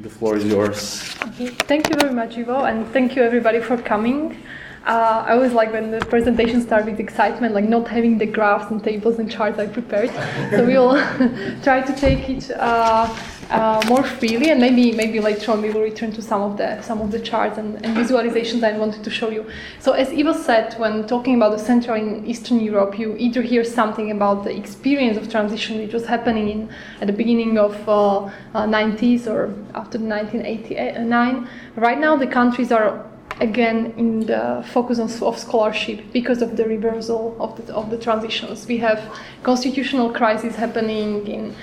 The 0.00 0.10
floor 0.10 0.36
is 0.36 0.44
yours. 0.44 1.14
Okay. 1.22 1.48
Thank 1.48 1.88
you 1.88 1.96
very 1.96 2.12
much, 2.12 2.36
Ivo, 2.36 2.64
and 2.64 2.86
thank 2.88 3.14
you 3.14 3.22
everybody 3.22 3.60
for 3.60 3.76
coming. 3.76 4.36
Uh, 4.84 5.24
I 5.26 5.32
always 5.32 5.52
like 5.52 5.72
when 5.72 5.90
the 5.90 6.04
presentation 6.04 6.60
starts 6.60 6.84
with 6.84 7.00
excitement, 7.00 7.54
like 7.54 7.64
not 7.64 7.88
having 7.88 8.18
the 8.18 8.26
graphs 8.26 8.70
and 8.70 8.82
tables 8.82 9.18
and 9.18 9.30
charts 9.30 9.58
I 9.58 9.66
prepared. 9.66 10.10
so 10.50 10.66
we'll 10.66 10.92
try 11.62 11.80
to 11.80 11.94
take 11.94 12.28
it 12.28 12.50
uh, 12.50 13.06
uh, 13.50 13.82
more 13.88 14.02
freely, 14.02 14.50
and 14.50 14.60
maybe 14.60 14.92
maybe 14.92 15.20
later 15.20 15.52
on 15.52 15.62
we 15.62 15.70
will 15.70 15.82
return 15.82 16.12
to 16.12 16.22
some 16.22 16.42
of 16.42 16.56
the 16.56 16.80
some 16.82 17.00
of 17.00 17.10
the 17.10 17.20
charts 17.20 17.58
and, 17.58 17.84
and 17.84 17.96
visualizations 17.96 18.62
I 18.62 18.76
wanted 18.78 19.04
to 19.04 19.10
show 19.10 19.30
you. 19.30 19.46
So 19.80 19.92
as 19.92 20.08
Ivo 20.10 20.32
said, 20.32 20.74
when 20.78 21.06
talking 21.06 21.34
about 21.36 21.52
the 21.52 21.58
Central 21.58 21.96
and 21.96 22.26
Eastern 22.26 22.60
Europe, 22.60 22.98
you 22.98 23.16
either 23.16 23.42
hear 23.42 23.64
something 23.64 24.10
about 24.10 24.44
the 24.44 24.56
experience 24.56 25.16
of 25.16 25.30
transition 25.30 25.78
which 25.78 25.92
was 25.92 26.06
happening 26.06 26.48
in 26.48 26.70
at 27.00 27.06
the 27.06 27.12
beginning 27.12 27.58
of 27.58 27.74
90s 27.86 29.26
uh, 29.26 29.30
uh, 29.30 29.34
or 29.34 29.44
after 29.74 29.98
1989. 29.98 31.48
Right 31.76 31.98
now, 31.98 32.16
the 32.16 32.26
countries 32.26 32.72
are 32.72 33.04
again 33.40 33.92
in 33.96 34.20
the 34.26 34.64
focus 34.72 34.98
of, 34.98 35.22
of 35.22 35.38
scholarship 35.38 36.00
because 36.12 36.40
of 36.40 36.56
the 36.56 36.64
reversal 36.64 37.36
of 37.40 37.56
the, 37.56 37.74
of 37.74 37.90
the 37.90 37.98
transitions. 37.98 38.66
We 38.66 38.78
have 38.78 39.00
constitutional 39.42 40.12
crisis 40.12 40.54
happening 40.56 41.26
in 41.26 41.54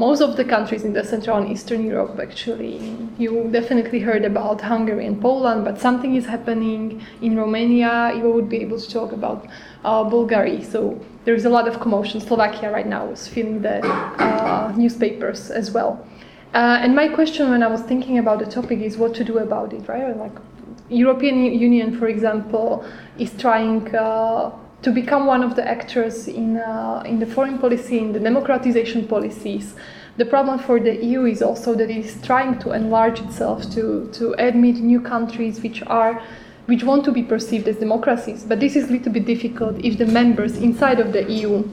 most 0.00 0.22
of 0.22 0.36
the 0.38 0.44
countries 0.44 0.82
in 0.88 0.94
the 0.94 1.04
Central 1.04 1.36
and 1.36 1.46
Eastern 1.54 1.84
Europe, 1.84 2.18
actually. 2.18 2.74
You 3.18 3.32
definitely 3.58 4.00
heard 4.00 4.24
about 4.24 4.62
Hungary 4.62 5.04
and 5.04 5.20
Poland, 5.20 5.62
but 5.66 5.78
something 5.78 6.16
is 6.20 6.24
happening 6.24 7.02
in 7.20 7.36
Romania. 7.36 8.10
You 8.16 8.30
would 8.34 8.48
be 8.48 8.58
able 8.64 8.80
to 8.80 8.90
talk 8.98 9.12
about 9.12 9.46
uh, 9.84 10.02
Bulgaria. 10.04 10.64
So 10.64 10.80
there 11.26 11.34
is 11.34 11.44
a 11.44 11.52
lot 11.56 11.68
of 11.68 11.80
commotion. 11.80 12.18
Slovakia 12.18 12.70
right 12.76 12.86
now 12.86 13.04
is 13.10 13.28
filling 13.28 13.60
the 13.60 13.76
uh, 13.86 14.72
newspapers 14.74 15.50
as 15.50 15.70
well. 15.70 15.92
Uh, 16.54 16.82
and 16.82 16.96
my 16.96 17.06
question 17.18 17.50
when 17.50 17.62
I 17.62 17.68
was 17.76 17.82
thinking 17.82 18.16
about 18.16 18.38
the 18.38 18.50
topic 18.58 18.78
is 18.80 18.96
what 18.96 19.12
to 19.16 19.22
do 19.22 19.36
about 19.38 19.74
it, 19.74 19.86
right? 19.86 20.16
Like 20.16 20.36
European 20.88 21.36
Union, 21.68 21.88
for 21.98 22.08
example, 22.08 22.84
is 23.18 23.30
trying 23.44 23.94
uh, 23.94 24.50
to 24.82 24.90
become 24.90 25.26
one 25.26 25.42
of 25.42 25.56
the 25.56 25.66
actors 25.66 26.26
in, 26.28 26.56
uh, 26.56 27.02
in 27.04 27.18
the 27.18 27.26
foreign 27.26 27.58
policy, 27.58 27.98
in 27.98 28.12
the 28.12 28.20
democratization 28.20 29.06
policies. 29.06 29.74
The 30.16 30.24
problem 30.24 30.58
for 30.58 30.80
the 30.80 31.04
EU 31.04 31.24
is 31.24 31.42
also 31.42 31.74
that 31.74 31.90
it 31.90 31.96
is 31.96 32.20
trying 32.22 32.58
to 32.60 32.72
enlarge 32.72 33.20
itself 33.20 33.70
to, 33.72 34.10
to 34.12 34.34
admit 34.38 34.76
new 34.76 35.00
countries 35.00 35.62
which 35.62 35.82
are 35.86 36.22
which 36.66 36.84
want 36.84 37.04
to 37.04 37.10
be 37.10 37.22
perceived 37.22 37.66
as 37.66 37.76
democracies. 37.78 38.44
But 38.44 38.60
this 38.60 38.76
is 38.76 38.88
a 38.88 38.92
little 38.92 39.12
bit 39.12 39.26
difficult 39.26 39.84
if 39.84 39.98
the 39.98 40.06
members 40.06 40.56
inside 40.56 41.00
of 41.00 41.12
the 41.12 41.24
EU 41.28 41.64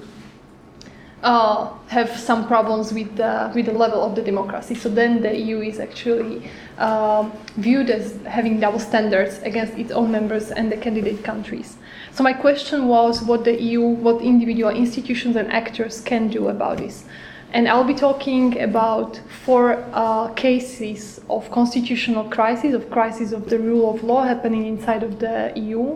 uh, 1.22 1.72
have 1.88 2.10
some 2.10 2.48
problems 2.48 2.94
with 2.94 3.16
the, 3.16 3.52
with 3.54 3.66
the 3.66 3.74
level 3.74 4.04
of 4.04 4.16
the 4.16 4.22
democracy. 4.22 4.76
So 4.76 4.90
then 4.90 5.22
the 5.22 5.36
EU 5.36 5.62
is 5.62 5.80
actually 5.80 6.50
uh, 6.78 7.30
viewed 7.58 7.90
as 7.90 8.18
having 8.26 8.60
double 8.60 8.80
standards 8.80 9.40
against 9.40 9.78
its 9.78 9.92
own 9.92 10.12
members 10.12 10.52
and 10.52 10.72
the 10.72 10.78
candidate 10.78 11.24
countries. 11.24 11.78
So 12.18 12.24
my 12.24 12.34
question 12.34 12.88
was 12.88 13.22
what 13.22 13.44
the 13.44 13.62
EU, 13.62 13.82
what 13.82 14.24
individual 14.24 14.72
institutions 14.72 15.36
and 15.36 15.54
actors 15.54 16.02
can 16.02 16.30
do 16.30 16.48
about 16.48 16.80
this. 16.80 17.06
And 17.54 17.68
I'll 17.68 17.84
be 17.84 17.94
talking 17.94 18.60
about 18.60 19.22
four 19.46 19.86
uh, 19.94 20.30
cases 20.30 21.22
of 21.30 21.52
constitutional 21.52 22.24
crisis, 22.24 22.74
of 22.74 22.90
crisis 22.90 23.34
of 23.34 23.52
the 23.52 23.60
rule 23.60 23.94
of 23.94 24.04
law 24.04 24.24
happening 24.24 24.66
inside 24.66 25.04
of 25.04 25.20
the 25.20 25.54
EU. 25.56 25.96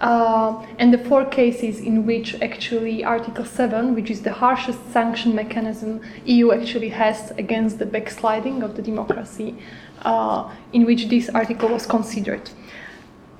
Uh, 0.00 0.64
and 0.78 0.94
the 0.94 0.98
four 0.98 1.24
cases 1.24 1.80
in 1.80 2.06
which 2.06 2.40
actually 2.40 3.02
Article 3.02 3.44
7, 3.44 3.96
which 3.96 4.12
is 4.12 4.22
the 4.22 4.34
harshest 4.34 4.78
sanction 4.92 5.34
mechanism 5.34 6.00
EU 6.24 6.52
actually 6.52 6.90
has 6.90 7.32
against 7.32 7.80
the 7.80 7.86
backsliding 7.86 8.62
of 8.62 8.76
the 8.76 8.82
democracy, 8.82 9.56
uh, 10.02 10.48
in 10.72 10.86
which 10.86 11.08
this 11.08 11.28
article 11.30 11.68
was 11.68 11.84
considered. 11.84 12.48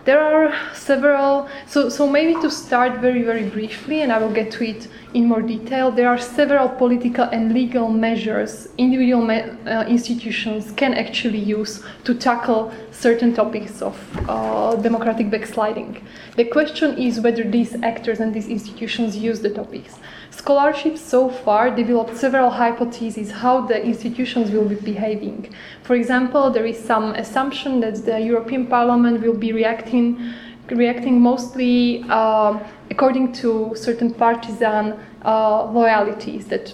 There 0.08 0.22
are 0.22 0.54
several, 0.72 1.50
so, 1.66 1.90
so 1.90 2.08
maybe 2.08 2.32
to 2.40 2.50
start 2.50 3.02
very, 3.02 3.22
very 3.24 3.46
briefly, 3.50 4.00
and 4.00 4.10
I 4.10 4.16
will 4.16 4.32
get 4.32 4.50
to 4.52 4.64
it 4.64 4.88
in 5.12 5.26
more 5.26 5.42
detail, 5.42 5.90
there 5.90 6.08
are 6.08 6.16
several 6.16 6.66
political 6.66 7.24
and 7.24 7.52
legal 7.52 7.88
measures 7.88 8.68
individual 8.78 9.22
me- 9.22 9.42
uh, 9.66 9.84
institutions 9.86 10.72
can 10.72 10.94
actually 10.94 11.38
use 11.38 11.82
to 12.04 12.14
tackle 12.14 12.72
certain 12.90 13.34
topics 13.34 13.82
of 13.82 13.96
uh, 14.28 14.76
democratic 14.76 15.30
backsliding. 15.30 16.02
The 16.36 16.44
question 16.44 16.96
is 16.96 17.20
whether 17.20 17.44
these 17.44 17.74
actors 17.82 18.20
and 18.20 18.32
these 18.32 18.48
institutions 18.48 19.14
use 19.14 19.40
the 19.40 19.50
topics. 19.50 19.94
Scholarship 20.38 20.96
so 20.96 21.28
far 21.28 21.68
developed 21.68 22.16
several 22.16 22.48
hypotheses 22.48 23.32
how 23.32 23.66
the 23.66 23.84
institutions 23.84 24.52
will 24.52 24.68
be 24.68 24.76
behaving. 24.76 25.52
For 25.82 25.96
example, 25.96 26.48
there 26.48 26.64
is 26.64 26.78
some 26.78 27.12
assumption 27.14 27.80
that 27.80 27.96
the 28.06 28.20
European 28.20 28.68
Parliament 28.68 29.20
will 29.20 29.36
be 29.36 29.52
reacting, 29.52 30.32
reacting 30.70 31.20
mostly 31.20 32.04
uh, 32.08 32.56
according 32.88 33.32
to 33.40 33.72
certain 33.74 34.14
partisan 34.14 34.94
uh, 35.24 35.64
loyalties 35.72 36.46
that 36.46 36.72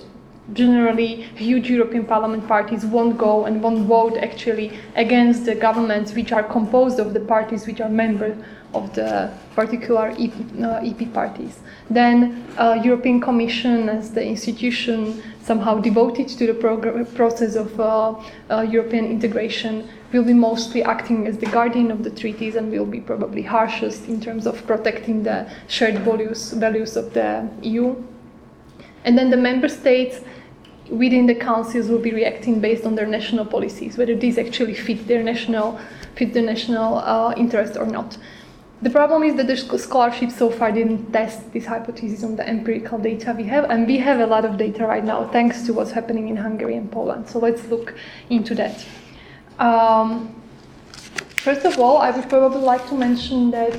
generally 0.52 1.22
huge 1.34 1.70
European 1.70 2.04
Parliament 2.04 2.46
parties 2.46 2.84
won't 2.84 3.16
go 3.16 3.46
and 3.46 3.62
won't 3.62 3.86
vote 3.86 4.19
actually 4.19 4.78
against 4.94 5.46
the 5.46 5.54
governments 5.54 6.12
which 6.12 6.32
are 6.32 6.42
composed 6.42 7.00
of 7.00 7.14
the 7.14 7.20
parties 7.20 7.66
which 7.66 7.81
are 7.81 7.88
members 7.88 8.36
of 8.74 8.92
the 8.94 9.30
particular 9.54 10.14
EP, 10.18 10.32
uh, 10.60 10.80
EP 10.82 11.12
parties. 11.12 11.60
Then 11.90 12.44
uh, 12.58 12.80
European 12.82 13.20
Commission 13.20 13.88
as 13.88 14.12
the 14.12 14.24
institution 14.24 15.22
somehow 15.42 15.78
devoted 15.78 16.28
to 16.28 16.46
the 16.46 17.06
process 17.14 17.54
of 17.54 17.78
uh, 17.78 18.14
uh, 18.50 18.62
European 18.62 19.06
integration 19.06 19.88
will 20.12 20.24
be 20.24 20.32
mostly 20.32 20.82
acting 20.82 21.26
as 21.26 21.38
the 21.38 21.46
guardian 21.46 21.90
of 21.90 22.02
the 22.02 22.10
treaties 22.10 22.54
and 22.54 22.70
will 22.70 22.86
be 22.86 23.00
probably 23.00 23.42
harshest 23.42 24.08
in 24.08 24.20
terms 24.20 24.46
of 24.46 24.66
protecting 24.66 25.22
the 25.22 25.46
shared 25.68 25.98
values, 25.98 26.52
values 26.52 26.96
of 26.96 27.12
the 27.14 27.48
EU. 27.62 27.94
And 29.04 29.18
then 29.18 29.30
the 29.30 29.36
member 29.36 29.68
states 29.68 30.20
within 30.88 31.26
the 31.26 31.34
councils 31.34 31.88
will 31.88 31.98
be 31.98 32.12
reacting 32.12 32.60
based 32.60 32.84
on 32.84 32.94
their 32.94 33.06
national 33.06 33.44
policies, 33.44 33.98
whether 33.98 34.14
these 34.14 34.38
actually 34.38 34.74
fit 34.74 35.06
their 35.06 35.22
national 35.22 35.78
fit 36.14 36.32
the 36.32 36.42
national 36.42 36.98
uh, 36.98 37.34
interest 37.36 37.76
or 37.76 37.86
not. 37.86 38.16
The 38.84 38.90
problem 38.90 39.22
is 39.22 39.34
that 39.36 39.46
the 39.46 39.78
scholarship 39.78 40.30
so 40.30 40.50
far 40.50 40.70
didn't 40.70 41.10
test 41.10 41.50
this 41.54 41.64
hypothesis 41.64 42.22
on 42.22 42.36
the 42.36 42.46
empirical 42.46 42.98
data 42.98 43.34
we 43.34 43.44
have, 43.44 43.64
and 43.70 43.86
we 43.86 43.96
have 43.96 44.20
a 44.20 44.26
lot 44.26 44.44
of 44.44 44.58
data 44.58 44.86
right 44.86 45.02
now 45.02 45.26
thanks 45.28 45.62
to 45.62 45.72
what's 45.72 45.90
happening 45.90 46.28
in 46.28 46.36
Hungary 46.36 46.76
and 46.76 46.92
Poland. 46.92 47.26
So 47.26 47.38
let's 47.38 47.64
look 47.68 47.94
into 48.28 48.54
that. 48.56 48.84
Um, 49.58 50.38
first 51.36 51.64
of 51.64 51.78
all, 51.78 51.96
I 51.96 52.10
would 52.10 52.28
probably 52.28 52.60
like 52.60 52.86
to 52.90 52.94
mention 52.94 53.50
that 53.52 53.74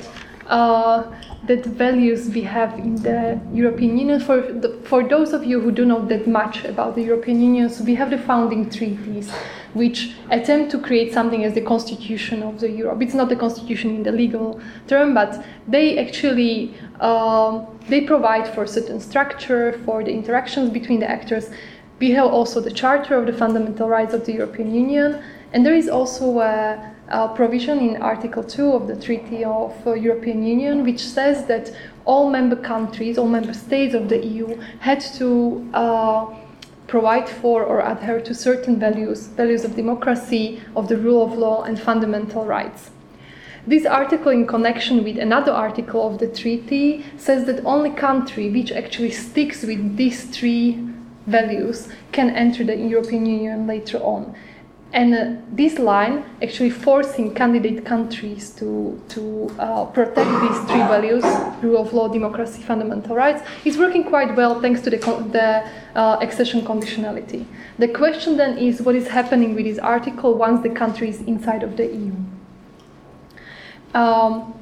uh, 0.48 1.04
that 1.46 1.64
values 1.64 2.28
we 2.30 2.42
have 2.42 2.76
in 2.76 2.96
the 2.96 3.40
European 3.52 3.96
Union. 3.96 4.18
For 4.18 4.40
the, 4.40 4.80
for 4.86 5.06
those 5.06 5.32
of 5.32 5.44
you 5.44 5.60
who 5.60 5.70
do 5.70 5.84
not 5.84 6.02
know 6.02 6.08
that 6.08 6.26
much 6.26 6.64
about 6.64 6.96
the 6.96 7.02
European 7.02 7.40
Union, 7.40 7.70
so 7.70 7.84
we 7.84 7.94
have 7.94 8.10
the 8.10 8.18
founding 8.18 8.68
treaties 8.70 9.32
which 9.76 10.14
attempt 10.30 10.70
to 10.70 10.78
create 10.78 11.12
something 11.12 11.44
as 11.44 11.52
the 11.54 11.60
constitution 11.60 12.42
of 12.42 12.60
the 12.60 12.70
Europe. 12.70 13.02
It's 13.02 13.14
not 13.14 13.28
the 13.28 13.36
constitution 13.36 13.96
in 13.96 14.02
the 14.02 14.12
legal 14.12 14.60
term, 14.86 15.14
but 15.14 15.44
they 15.68 15.98
actually 15.98 16.74
um, 17.00 17.66
they 17.88 18.00
provide 18.00 18.48
for 18.48 18.66
certain 18.66 19.00
structure 19.00 19.80
for 19.84 20.02
the 20.02 20.10
interactions 20.10 20.70
between 20.70 21.00
the 21.00 21.10
actors. 21.10 21.50
We 21.98 22.10
have 22.12 22.26
also 22.26 22.60
the 22.60 22.70
Charter 22.70 23.14
of 23.16 23.26
the 23.26 23.32
Fundamental 23.32 23.88
Rights 23.88 24.14
of 24.14 24.26
the 24.26 24.32
European 24.32 24.74
Union, 24.74 25.22
and 25.52 25.64
there 25.64 25.74
is 25.74 25.88
also 25.88 26.40
a, 26.40 26.94
a 27.08 27.28
provision 27.28 27.78
in 27.78 28.02
Article 28.02 28.44
2 28.44 28.72
of 28.72 28.86
the 28.86 28.96
Treaty 28.96 29.44
of 29.44 29.74
uh, 29.86 29.94
European 29.94 30.44
Union, 30.44 30.84
which 30.84 31.00
says 31.00 31.46
that 31.46 31.74
all 32.04 32.28
member 32.30 32.56
countries, 32.56 33.16
all 33.18 33.28
member 33.28 33.54
states 33.54 33.94
of 33.94 34.08
the 34.08 34.24
EU, 34.24 34.60
had 34.80 35.00
to 35.00 35.68
uh, 35.72 36.26
provide 36.86 37.28
for 37.28 37.62
or 37.64 37.80
adhere 37.80 38.20
to 38.20 38.34
certain 38.34 38.78
values, 38.78 39.26
values 39.26 39.64
of 39.64 39.76
democracy, 39.76 40.60
of 40.74 40.88
the 40.88 40.96
rule 40.96 41.24
of 41.24 41.38
law, 41.38 41.62
and 41.62 41.80
fundamental 41.80 42.44
rights. 42.44 42.90
This 43.66 43.84
article, 43.84 44.30
in 44.30 44.46
connection 44.46 45.02
with 45.02 45.18
another 45.18 45.50
article 45.50 46.06
of 46.06 46.18
the 46.18 46.28
treaty, 46.28 47.04
says 47.16 47.46
that 47.46 47.64
only 47.64 47.90
country 47.90 48.48
which 48.48 48.70
actually 48.70 49.10
sticks 49.10 49.62
with 49.64 49.96
these 49.96 50.24
three 50.24 50.78
values 51.26 51.88
can 52.12 52.30
enter 52.30 52.62
the 52.62 52.76
European 52.76 53.26
Union 53.26 53.66
later 53.66 53.98
on. 53.98 54.36
And 54.96 55.14
uh, 55.14 55.32
this 55.52 55.78
line 55.78 56.24
actually 56.42 56.70
forcing 56.70 57.34
candidate 57.34 57.84
countries 57.84 58.48
to, 58.52 58.98
to 59.10 59.54
uh, 59.58 59.84
protect 59.84 60.30
these 60.40 60.58
three 60.60 60.84
values 60.88 61.22
rule 61.62 61.82
of 61.82 61.92
law, 61.92 62.08
democracy, 62.08 62.62
fundamental 62.62 63.14
rights 63.14 63.46
is 63.66 63.76
working 63.76 64.04
quite 64.04 64.34
well 64.34 64.58
thanks 64.62 64.80
to 64.80 64.88
the, 64.88 64.96
the 64.96 65.68
uh, 65.94 66.16
accession 66.22 66.62
conditionality. 66.62 67.44
The 67.78 67.88
question 67.88 68.38
then 68.38 68.56
is 68.56 68.80
what 68.80 68.94
is 68.94 69.08
happening 69.08 69.54
with 69.54 69.66
this 69.66 69.78
article 69.78 70.32
once 70.32 70.62
the 70.62 70.70
country 70.70 71.10
is 71.10 71.20
inside 71.20 71.62
of 71.62 71.76
the 71.76 71.84
EU? 71.84 72.14
Um, 73.92 74.54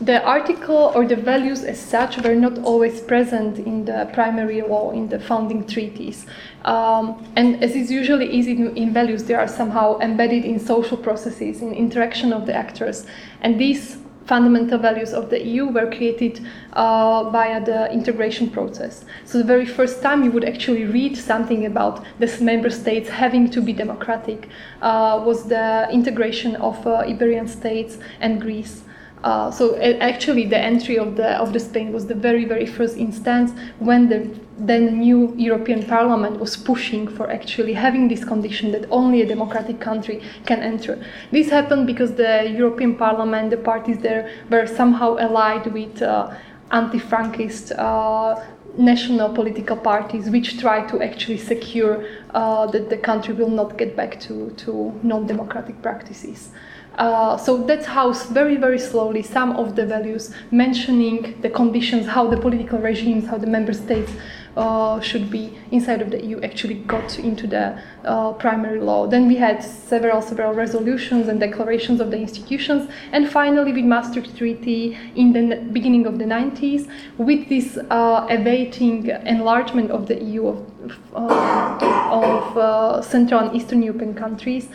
the 0.00 0.22
article 0.22 0.92
or 0.94 1.04
the 1.04 1.16
values 1.16 1.64
as 1.64 1.80
such 1.80 2.22
were 2.22 2.34
not 2.34 2.58
always 2.58 3.00
present 3.00 3.58
in 3.58 3.84
the 3.84 4.08
primary 4.12 4.62
law, 4.62 4.92
in 4.92 5.08
the 5.08 5.18
founding 5.18 5.66
treaties. 5.66 6.24
Um, 6.64 7.26
and 7.34 7.62
as 7.64 7.74
is 7.74 7.90
usually 7.90 8.30
easy 8.30 8.52
in 8.52 8.92
values, 8.92 9.24
they 9.24 9.34
are 9.34 9.48
somehow 9.48 9.98
embedded 9.98 10.44
in 10.44 10.60
social 10.60 10.96
processes, 10.96 11.62
in 11.62 11.74
interaction 11.74 12.32
of 12.32 12.46
the 12.46 12.54
actors. 12.54 13.06
And 13.40 13.58
these 13.58 13.98
fundamental 14.28 14.78
values 14.78 15.14
of 15.14 15.30
the 15.30 15.42
EU 15.44 15.66
were 15.66 15.90
created 15.90 16.46
uh, 16.74 17.30
via 17.30 17.64
the 17.64 17.90
integration 17.90 18.50
process. 18.50 19.04
So 19.24 19.38
the 19.38 19.44
very 19.44 19.64
first 19.64 20.02
time 20.02 20.22
you 20.22 20.30
would 20.30 20.44
actually 20.44 20.84
read 20.84 21.16
something 21.16 21.64
about 21.64 22.04
the 22.20 22.28
member 22.40 22.70
states 22.70 23.08
having 23.08 23.50
to 23.50 23.60
be 23.62 23.72
democratic 23.72 24.48
uh, 24.82 25.22
was 25.24 25.48
the 25.48 25.88
integration 25.90 26.56
of 26.56 26.86
uh, 26.86 26.96
Iberian 27.14 27.48
states 27.48 27.98
and 28.20 28.40
Greece. 28.40 28.82
Uh, 29.24 29.50
so 29.50 29.74
it, 29.74 29.96
actually, 30.00 30.46
the 30.46 30.58
entry 30.58 30.96
of 30.98 31.16
the 31.16 31.30
of 31.38 31.52
the 31.52 31.60
Spain 31.60 31.92
was 31.92 32.06
the 32.06 32.14
very 32.14 32.44
very 32.44 32.66
first 32.66 32.96
instance 32.96 33.52
when 33.78 34.08
the 34.08 34.38
then 34.58 34.98
new 34.98 35.34
European 35.36 35.84
Parliament 35.84 36.38
was 36.38 36.56
pushing 36.56 37.06
for 37.06 37.30
actually 37.30 37.72
having 37.72 38.08
this 38.08 38.24
condition 38.24 38.72
that 38.72 38.86
only 38.90 39.22
a 39.22 39.26
democratic 39.26 39.80
country 39.80 40.22
can 40.46 40.60
enter. 40.60 41.04
This 41.30 41.48
happened 41.50 41.86
because 41.86 42.14
the 42.14 42.48
European 42.50 42.96
Parliament, 42.96 43.50
the 43.50 43.56
parties 43.56 43.98
there, 43.98 44.30
were 44.50 44.66
somehow 44.66 45.16
allied 45.18 45.66
with 45.72 46.02
uh, 46.02 46.34
anti-Frankist. 46.70 47.72
Uh, 47.78 48.44
national 48.76 49.28
political 49.30 49.76
parties 49.76 50.30
which 50.30 50.60
try 50.60 50.86
to 50.86 51.02
actually 51.02 51.36
secure 51.36 52.04
uh, 52.30 52.66
that 52.66 52.88
the 52.90 52.96
country 52.96 53.34
will 53.34 53.50
not 53.50 53.76
get 53.76 53.96
back 53.96 54.20
to, 54.20 54.50
to 54.56 54.92
non-democratic 55.02 55.80
practices. 55.82 56.50
Uh, 56.98 57.36
so 57.36 57.56
that's 57.58 57.86
how 57.86 58.12
very, 58.12 58.56
very 58.56 58.78
slowly 58.78 59.22
some 59.22 59.52
of 59.52 59.76
the 59.76 59.86
values 59.86 60.34
mentioning 60.50 61.40
the 61.42 61.48
conditions, 61.48 62.06
how 62.06 62.26
the 62.26 62.36
political 62.36 62.78
regimes, 62.78 63.24
how 63.26 63.38
the 63.38 63.46
member 63.46 63.72
states 63.72 64.12
uh, 64.56 64.98
should 65.00 65.30
be 65.30 65.56
inside 65.70 66.02
of 66.02 66.10
the 66.10 66.24
EU 66.24 66.40
actually 66.40 66.74
got 66.74 67.16
into 67.20 67.46
the 67.46 67.80
uh, 68.04 68.32
primary 68.32 68.80
law. 68.80 69.06
Then 69.06 69.28
we 69.28 69.36
had 69.36 69.62
several, 69.62 70.20
several 70.20 70.52
resolutions 70.52 71.28
and 71.28 71.38
declarations 71.38 72.00
of 72.00 72.10
the 72.10 72.18
institutions, 72.18 72.90
and 73.12 73.30
finally 73.30 73.72
with 73.72 73.84
Maastricht 73.84 74.36
Treaty 74.36 74.98
in 75.14 75.32
the 75.32 75.56
beginning 75.72 76.06
of 76.06 76.18
the 76.18 76.24
90s, 76.24 76.90
with 77.18 77.48
this 77.48 77.78
uh, 77.90 78.26
awaiting 78.28 79.06
enlargement 79.06 79.92
of 79.92 80.08
the 80.08 80.20
EU 80.24 80.48
of, 80.48 80.66
of 81.14 82.58
uh, 82.58 83.00
Central 83.02 83.40
and 83.40 83.54
Eastern 83.54 83.82
European 83.82 84.14
countries, 84.14 84.68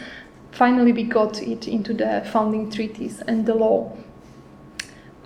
finally 0.54 0.92
we 0.92 1.04
got 1.04 1.42
it 1.42 1.68
into 1.68 1.94
the 1.94 2.28
founding 2.32 2.72
treaties 2.72 3.22
and 3.28 3.46
the 3.46 3.56
law. 3.56 3.92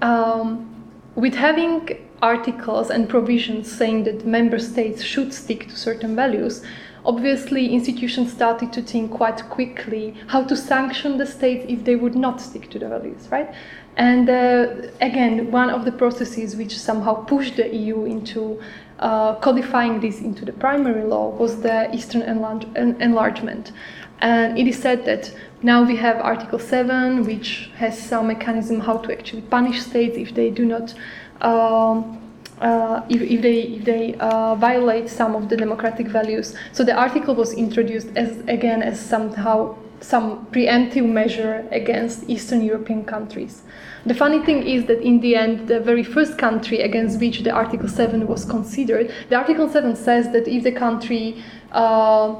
Um, 0.01 0.73
with 1.15 1.35
having 1.35 1.97
articles 2.21 2.89
and 2.89 3.07
provisions 3.09 3.71
saying 3.71 4.03
that 4.05 4.25
member 4.25 4.59
states 4.59 5.03
should 5.03 5.33
stick 5.33 5.67
to 5.67 5.75
certain 5.75 6.15
values, 6.15 6.63
obviously 7.05 7.73
institutions 7.73 8.31
started 8.31 8.73
to 8.73 8.81
think 8.81 9.11
quite 9.11 9.49
quickly 9.49 10.15
how 10.27 10.43
to 10.43 10.55
sanction 10.55 11.17
the 11.17 11.25
states 11.25 11.65
if 11.67 11.83
they 11.85 11.95
would 11.95 12.15
not 12.15 12.41
stick 12.41 12.69
to 12.69 12.79
the 12.79 12.87
values, 12.87 13.27
right? 13.31 13.53
And 13.95 14.29
uh, 14.29 14.89
again, 15.01 15.49
one 15.51 15.69
of 15.69 15.85
the 15.85 15.91
processes 15.91 16.55
which 16.55 16.77
somehow 16.77 17.25
pushed 17.25 17.55
the 17.55 17.75
EU 17.75 18.05
into 18.05 18.61
uh, 18.99 19.35
codifying 19.35 19.99
this 19.99 20.21
into 20.21 20.45
the 20.45 20.53
primary 20.53 21.03
law 21.03 21.29
was 21.29 21.61
the 21.61 21.93
Eastern 21.95 22.21
enlarge- 22.23 22.67
enlargement. 22.75 23.71
And 24.19 24.57
it 24.57 24.67
is 24.67 24.79
said 24.79 25.05
that 25.05 25.33
now 25.61 25.83
we 25.83 25.95
have 25.97 26.17
Article 26.17 26.59
7, 26.59 27.25
which 27.25 27.69
has 27.77 27.99
some 27.99 28.27
mechanism 28.27 28.79
how 28.79 28.97
to 28.97 29.11
actually 29.11 29.41
punish 29.41 29.81
states 29.81 30.17
if 30.17 30.33
they 30.33 30.49
do 30.49 30.65
not, 30.65 30.93
um, 31.41 32.21
uh, 32.59 33.01
if, 33.09 33.21
if, 33.21 33.41
they, 33.41 33.61
if 33.61 33.85
they 33.85 34.15
uh, 34.15 34.55
violate 34.55 35.09
some 35.09 35.35
of 35.35 35.49
the 35.49 35.57
democratic 35.57 36.07
values. 36.07 36.55
So 36.73 36.83
the 36.83 36.95
article 36.95 37.35
was 37.35 37.53
introduced 37.53 38.09
as 38.15 38.39
again 38.47 38.81
as 38.81 38.99
somehow 38.99 39.75
some 39.99 40.45
preemptive 40.47 41.07
measure 41.07 41.67
against 41.71 42.29
Eastern 42.29 42.61
European 42.61 43.03
countries. 43.03 43.63
The 44.05 44.13
funny 44.13 44.45
thing 44.45 44.65
is 44.65 44.85
that 44.85 45.01
in 45.01 45.19
the 45.21 45.35
end, 45.35 45.67
the 45.67 45.79
very 45.79 46.03
first 46.03 46.37
country 46.37 46.81
against 46.81 47.19
which 47.19 47.41
the 47.41 47.51
Article 47.51 47.89
7 47.89 48.27
was 48.27 48.45
considered, 48.45 49.11
the 49.29 49.35
Article 49.35 49.67
7 49.67 49.95
says 49.95 50.31
that 50.33 50.47
if 50.47 50.63
the 50.63 50.71
country 50.71 51.43
uh, 51.71 52.35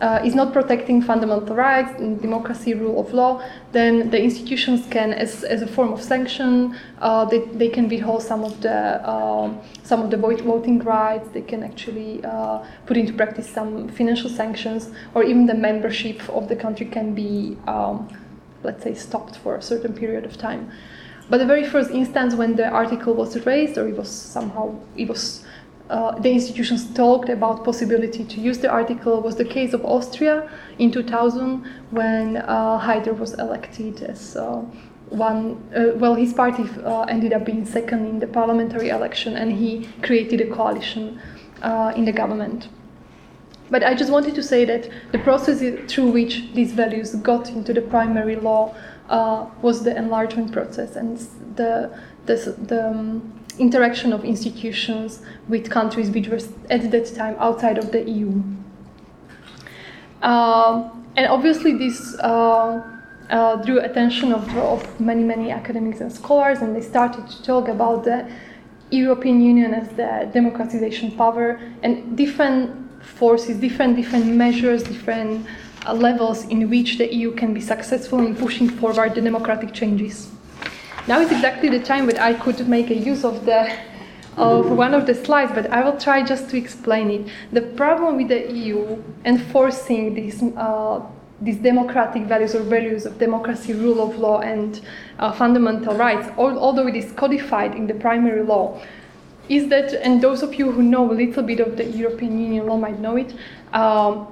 uh, 0.00 0.20
is 0.24 0.34
not 0.34 0.52
protecting 0.52 1.00
fundamental 1.00 1.54
rights, 1.54 1.92
democracy, 2.20 2.74
rule 2.74 3.00
of 3.00 3.12
law, 3.12 3.42
then 3.72 4.10
the 4.10 4.20
institutions 4.20 4.86
can, 4.90 5.12
as, 5.12 5.44
as 5.44 5.62
a 5.62 5.66
form 5.66 5.92
of 5.92 6.02
sanction, 6.02 6.76
uh, 7.00 7.24
they, 7.24 7.40
they 7.40 7.68
can 7.68 7.88
withhold 7.88 8.22
some 8.22 8.42
of 8.44 8.60
the 8.60 8.72
uh, 8.72 9.52
some 9.82 10.02
of 10.02 10.10
the 10.10 10.16
voting 10.16 10.78
rights. 10.80 11.28
They 11.30 11.42
can 11.42 11.62
actually 11.62 12.24
uh, 12.24 12.64
put 12.86 12.96
into 12.96 13.12
practice 13.12 13.48
some 13.48 13.88
financial 13.88 14.30
sanctions, 14.30 14.90
or 15.14 15.22
even 15.22 15.46
the 15.46 15.54
membership 15.54 16.28
of 16.28 16.48
the 16.48 16.56
country 16.56 16.86
can 16.86 17.14
be, 17.14 17.56
um, 17.68 18.08
let's 18.62 18.82
say, 18.82 18.94
stopped 18.94 19.36
for 19.36 19.56
a 19.56 19.62
certain 19.62 19.92
period 19.92 20.24
of 20.24 20.36
time. 20.36 20.72
But 21.30 21.38
the 21.38 21.46
very 21.46 21.64
first 21.64 21.90
instance 21.90 22.34
when 22.34 22.56
the 22.56 22.68
article 22.68 23.14
was 23.14 23.46
raised, 23.46 23.78
or 23.78 23.86
it 23.86 23.96
was 23.96 24.10
somehow 24.10 24.74
it 24.96 25.08
was 25.08 25.43
uh, 25.90 26.18
the 26.18 26.30
institutions 26.30 26.92
talked 26.94 27.28
about 27.28 27.62
possibility 27.62 28.24
to 28.24 28.40
use 28.40 28.58
the 28.58 28.70
article 28.70 29.20
was 29.20 29.36
the 29.36 29.44
case 29.44 29.74
of 29.74 29.84
Austria 29.84 30.50
in 30.78 30.90
2000 30.90 31.62
when 31.90 32.38
uh, 32.38 32.80
Haider 32.80 33.16
was 33.16 33.34
elected 33.34 34.02
as 34.02 34.34
uh, 34.34 34.62
one. 35.10 35.62
Well, 35.98 36.14
his 36.14 36.32
party 36.32 36.64
uh, 36.84 37.02
ended 37.02 37.34
up 37.34 37.44
being 37.44 37.66
second 37.66 38.06
in 38.06 38.18
the 38.18 38.26
parliamentary 38.26 38.88
election, 38.88 39.36
and 39.36 39.52
he 39.52 39.86
created 40.02 40.40
a 40.40 40.46
coalition 40.46 41.20
uh, 41.60 41.92
in 41.94 42.06
the 42.06 42.12
government. 42.12 42.68
But 43.70 43.84
I 43.84 43.94
just 43.94 44.10
wanted 44.10 44.34
to 44.36 44.42
say 44.42 44.64
that 44.64 44.88
the 45.12 45.18
process 45.18 45.60
through 45.92 46.10
which 46.12 46.54
these 46.54 46.72
values 46.72 47.14
got 47.16 47.50
into 47.50 47.74
the 47.74 47.82
primary 47.82 48.36
law 48.36 48.74
was 49.60 49.84
the 49.84 49.94
enlargement 49.94 50.52
process, 50.52 50.96
and 50.96 51.18
the 51.56 51.90
the, 52.24 52.36
the 52.66 52.88
um, 52.88 53.43
interaction 53.58 54.12
of 54.12 54.24
institutions 54.24 55.22
with 55.48 55.70
countries 55.70 56.10
which 56.10 56.28
were 56.28 56.40
at 56.70 56.90
that 56.90 57.14
time 57.14 57.36
outside 57.38 57.78
of 57.78 57.92
the 57.92 58.02
EU. 58.08 58.42
Uh, 60.22 60.90
and 61.16 61.26
obviously, 61.26 61.76
this 61.76 62.14
uh, 62.20 62.82
uh, 63.30 63.56
drew 63.56 63.80
attention 63.80 64.32
of, 64.32 64.56
of 64.56 65.00
many, 65.00 65.22
many 65.22 65.50
academics 65.50 66.00
and 66.00 66.12
scholars, 66.12 66.60
and 66.60 66.74
they 66.74 66.80
started 66.80 67.28
to 67.28 67.42
talk 67.42 67.68
about 67.68 68.04
the 68.04 68.28
European 68.90 69.40
Union 69.40 69.74
as 69.74 69.88
the 69.90 70.30
democratization 70.32 71.10
power 71.12 71.60
and 71.82 72.16
different 72.16 72.70
forces, 73.02 73.58
different 73.58 73.96
different 73.96 74.26
measures, 74.26 74.82
different 74.82 75.46
uh, 75.86 75.92
levels 75.92 76.44
in 76.44 76.68
which 76.70 76.98
the 76.98 77.14
EU 77.14 77.32
can 77.32 77.52
be 77.52 77.60
successful 77.60 78.20
in 78.20 78.34
pushing 78.34 78.68
forward 78.68 79.14
the 79.14 79.20
democratic 79.20 79.72
changes. 79.72 80.33
Now 81.06 81.20
is 81.20 81.30
exactly 81.30 81.68
the 81.68 81.80
time 81.80 82.06
when 82.06 82.18
I 82.18 82.32
could 82.32 82.66
make 82.68 82.90
a 82.90 82.94
use 82.94 83.24
of 83.24 83.44
the 83.44 83.76
of 84.36 84.68
one 84.70 84.94
of 84.94 85.06
the 85.06 85.14
slides, 85.14 85.52
but 85.54 85.70
I 85.70 85.84
will 85.84 85.96
try 85.96 86.24
just 86.24 86.50
to 86.50 86.56
explain 86.56 87.08
it. 87.10 87.28
The 87.52 87.62
problem 87.62 88.16
with 88.16 88.28
the 88.28 88.52
EU 88.52 89.00
enforcing 89.24 90.14
these 90.14 90.42
uh, 90.56 91.00
these 91.40 91.58
democratic 91.58 92.22
values 92.24 92.54
or 92.54 92.62
values 92.62 93.06
of 93.06 93.18
democracy, 93.18 93.74
rule 93.74 94.00
of 94.00 94.18
law, 94.18 94.40
and 94.40 94.80
uh, 95.18 95.32
fundamental 95.32 95.94
rights, 95.94 96.28
although 96.38 96.86
it 96.86 96.96
is 96.96 97.12
codified 97.12 97.74
in 97.74 97.86
the 97.86 97.94
primary 97.94 98.42
law, 98.42 98.80
is 99.48 99.68
that, 99.68 99.92
and 99.92 100.22
those 100.22 100.42
of 100.42 100.54
you 100.54 100.70
who 100.70 100.82
know 100.82 101.10
a 101.10 101.12
little 101.12 101.42
bit 101.42 101.60
of 101.60 101.76
the 101.76 101.84
European 101.84 102.40
Union 102.40 102.66
law 102.66 102.76
might 102.76 102.98
know 102.98 103.16
it, 103.16 103.34
um, 103.72 104.26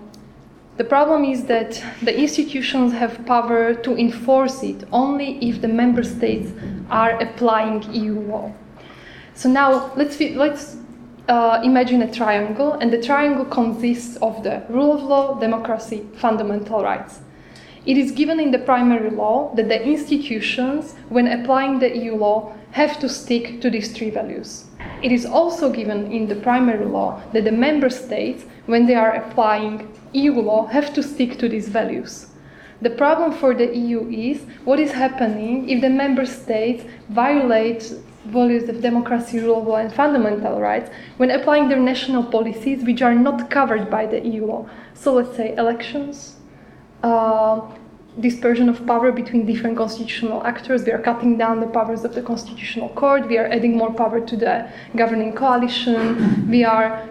the 0.77 0.85
problem 0.85 1.25
is 1.25 1.45
that 1.45 1.83
the 2.03 2.19
institutions 2.19 2.93
have 2.93 3.27
power 3.27 3.75
to 3.75 3.97
enforce 3.97 4.63
it 4.63 4.85
only 4.93 5.39
if 5.47 5.61
the 5.61 5.69
member 5.69 6.03
states 6.03 6.51
are 6.91 7.21
applying 7.21 7.83
EU 7.93 8.19
law. 8.21 8.53
So 9.35 9.51
now 9.51 9.93
let's, 9.97 10.19
let's 10.21 10.77
uh, 11.29 11.61
imagine 11.63 12.03
a 12.03 12.13
triangle, 12.13 12.73
and 12.73 12.93
the 12.93 13.03
triangle 13.03 13.45
consists 13.45 14.17
of 14.17 14.43
the 14.43 14.63
rule 14.69 14.93
of 14.93 15.03
law, 15.03 15.39
democracy, 15.39 16.07
fundamental 16.15 16.83
rights. 16.83 17.21
It 17.85 17.99
is 17.99 18.13
given 18.13 18.39
in 18.39 18.51
the 18.51 18.59
primary 18.61 19.11
law 19.11 19.55
that 19.57 19.69
the 19.69 19.83
institutions, 19.83 20.95
when 21.09 21.27
applying 21.27 21.81
the 21.81 21.97
EU 21.97 22.15
law, 22.15 22.55
have 22.71 22.99
to 23.01 23.09
stick 23.09 23.61
to 23.61 23.71
these 23.71 23.93
three 23.93 24.11
values. 24.11 24.67
It 25.03 25.13
is 25.13 25.27
also 25.27 25.71
given 25.71 26.11
in 26.13 26.29
the 26.29 26.37
primary 26.37 26.87
law 26.87 27.21
that 27.33 27.45
the 27.45 27.53
member 27.53 27.91
states, 27.91 28.45
when 28.67 28.87
they 28.87 28.95
are 28.95 29.17
applying 29.17 29.89
EU 30.13 30.33
law 30.33 30.67
have 30.67 30.93
to 30.95 31.03
stick 31.03 31.39
to 31.39 31.49
these 31.49 31.69
values. 31.69 32.27
The 32.81 32.91
problem 32.91 33.33
for 33.33 33.55
the 33.55 33.77
EU 33.77 34.09
is 34.11 34.43
what 34.65 34.81
is 34.81 34.93
happening 34.93 35.69
if 35.69 35.81
the 35.81 35.89
member 35.89 36.27
states 36.27 36.85
violate 37.11 37.95
values 38.27 38.69
of 38.69 38.81
democracy, 38.81 39.39
rule 39.41 39.61
of 39.61 39.67
law, 39.67 39.77
and 39.77 39.93
fundamental 39.93 40.61
rights 40.61 40.91
when 41.17 41.31
applying 41.31 41.69
their 41.69 41.79
national 41.79 42.25
policies 42.25 42.85
which 42.85 43.03
are 43.03 43.15
not 43.15 43.51
covered 43.51 43.91
by 43.91 44.07
the 44.07 44.21
EU 44.27 44.47
law. 44.47 44.69
So 44.95 45.15
let's 45.15 45.37
say 45.37 45.55
elections, 45.57 46.37
uh, 47.03 47.61
dispersion 48.21 48.69
of 48.69 48.85
power 48.87 49.11
between 49.11 49.47
different 49.47 49.77
constitutional 49.77 50.45
actors. 50.45 50.85
We 50.85 50.93
are 50.93 50.99
cutting 50.99 51.39
down 51.39 51.61
the 51.61 51.67
powers 51.67 52.05
of 52.05 52.15
the 52.15 52.23
constitutional 52.23 52.91
court. 52.91 53.29
We 53.29 53.39
are 53.39 53.47
adding 53.47 53.77
more 53.77 53.93
power 53.93 54.21
to 54.21 54.37
the 54.37 54.69
governing 54.97 55.33
coalition. 55.33 56.51
we 56.51 56.65
are 56.65 57.09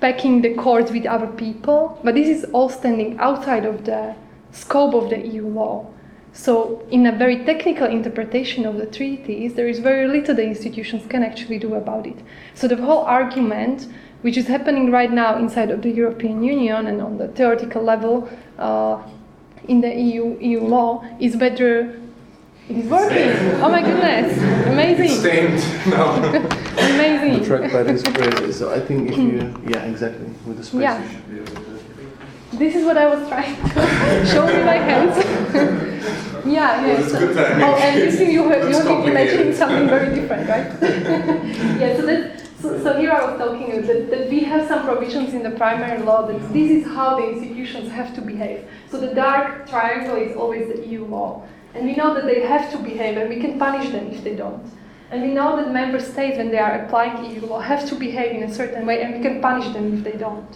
packing 0.00 0.42
the 0.42 0.54
court 0.54 0.90
with 0.90 1.06
other 1.06 1.26
people. 1.26 1.98
But 2.02 2.14
this 2.14 2.28
is 2.28 2.44
all 2.52 2.68
standing 2.68 3.18
outside 3.18 3.64
of 3.64 3.84
the 3.84 4.14
scope 4.52 4.94
of 4.94 5.10
the 5.10 5.18
EU 5.26 5.46
law. 5.46 5.86
So, 6.32 6.86
in 6.90 7.06
a 7.06 7.12
very 7.12 7.44
technical 7.44 7.86
interpretation 7.86 8.64
of 8.64 8.76
the 8.76 8.86
treaties, 8.86 9.54
there 9.54 9.66
is 9.66 9.80
very 9.80 10.06
little 10.06 10.34
the 10.34 10.44
institutions 10.44 11.04
can 11.08 11.24
actually 11.24 11.58
do 11.58 11.74
about 11.74 12.06
it. 12.06 12.16
So, 12.54 12.68
the 12.68 12.76
whole 12.76 13.00
argument, 13.00 13.88
which 14.22 14.36
is 14.36 14.46
happening 14.46 14.92
right 14.92 15.10
now 15.10 15.38
inside 15.38 15.70
of 15.70 15.82
the 15.82 15.90
European 15.90 16.44
Union 16.44 16.86
and 16.86 17.02
on 17.02 17.18
the 17.18 17.28
theoretical 17.28 17.82
level 17.82 18.28
uh, 18.58 19.02
in 19.66 19.80
the 19.80 19.92
EU, 19.92 20.38
EU 20.40 20.60
law, 20.60 21.04
is 21.18 21.36
whether 21.36 22.00
it 22.68 22.76
is 22.76 22.88
working. 22.88 23.30
Oh 23.60 23.68
my 23.68 23.82
goodness! 23.82 24.38
Amazing. 24.68 25.06
It's 25.06 25.18
stained. 25.18 25.90
No. 25.90 26.48
Amazing. 26.78 27.42
The 27.42 27.48
trackpad 27.48 27.88
is 27.90 28.02
crazy. 28.02 28.52
So 28.52 28.72
I 28.72 28.80
think 28.80 29.10
if 29.10 29.18
you, 29.18 29.32
mm. 29.32 29.70
yeah, 29.70 29.84
exactly, 29.84 30.26
with 30.46 30.58
the 30.58 30.64
space, 30.64 30.80
Yeah. 30.80 31.02
you 31.02 31.10
should 31.10 31.28
be 31.30 31.36
able 31.38 31.64
to. 31.64 32.58
This 32.58 32.74
is 32.74 32.84
what 32.84 32.96
I 32.96 33.06
was 33.06 33.28
trying 33.28 33.54
to 33.56 34.26
show 34.32 34.44
with 34.44 34.64
my 34.66 34.76
hands. 34.76 35.16
yeah, 36.46 36.84
yeah. 36.86 36.86
it's 36.98 37.12
so- 37.12 37.18
good. 37.18 37.36
Oh, 37.36 37.74
and 37.76 38.00
you 38.00 38.10
see, 38.10 38.32
you 38.32 38.48
have, 38.48 38.68
you 38.68 38.76
have 38.76 39.06
imagining 39.08 39.54
something 39.62 39.88
very 39.88 40.14
different, 40.14 40.48
right? 40.48 40.66
yeah. 41.80 41.96
So 41.96 42.06
that. 42.06 42.40
So, 42.60 42.78
so 42.82 42.98
here 43.00 43.10
I 43.10 43.24
was 43.24 43.38
talking 43.38 43.86
that, 43.86 44.10
that 44.10 44.28
we 44.28 44.40
have 44.40 44.68
some 44.68 44.84
provisions 44.84 45.32
in 45.32 45.42
the 45.42 45.50
primary 45.52 46.02
law 46.02 46.26
that 46.26 46.52
this 46.52 46.70
is 46.70 46.84
how 46.84 47.16
the 47.18 47.30
institutions 47.30 47.90
have 47.90 48.14
to 48.16 48.20
behave. 48.20 48.68
So 48.90 49.00
the 49.00 49.14
dark 49.14 49.66
triangle 49.66 50.16
is 50.16 50.36
always 50.36 50.68
the 50.68 50.86
EU 50.86 51.06
law. 51.06 51.42
And 51.72 51.86
we 51.86 51.94
know 51.96 52.12
that 52.12 52.26
they 52.26 52.42
have 52.42 52.70
to 52.72 52.78
behave 52.78 53.16
and 53.16 53.30
we 53.30 53.40
can 53.40 53.58
punish 53.58 53.88
them 53.88 54.08
if 54.10 54.22
they 54.22 54.34
don't. 54.36 54.62
And 55.10 55.22
we 55.22 55.34
know 55.34 55.56
that 55.56 55.72
member 55.72 55.98
states, 55.98 56.38
when 56.38 56.50
they 56.50 56.58
are 56.58 56.84
applying 56.84 57.34
EU 57.34 57.46
law, 57.46 57.58
have 57.58 57.88
to 57.88 57.96
behave 57.96 58.30
in 58.30 58.44
a 58.44 58.54
certain 58.54 58.86
way 58.86 59.02
and 59.02 59.16
we 59.16 59.20
can 59.20 59.40
punish 59.40 59.72
them 59.72 59.92
if 59.92 60.04
they 60.04 60.16
don't. 60.16 60.48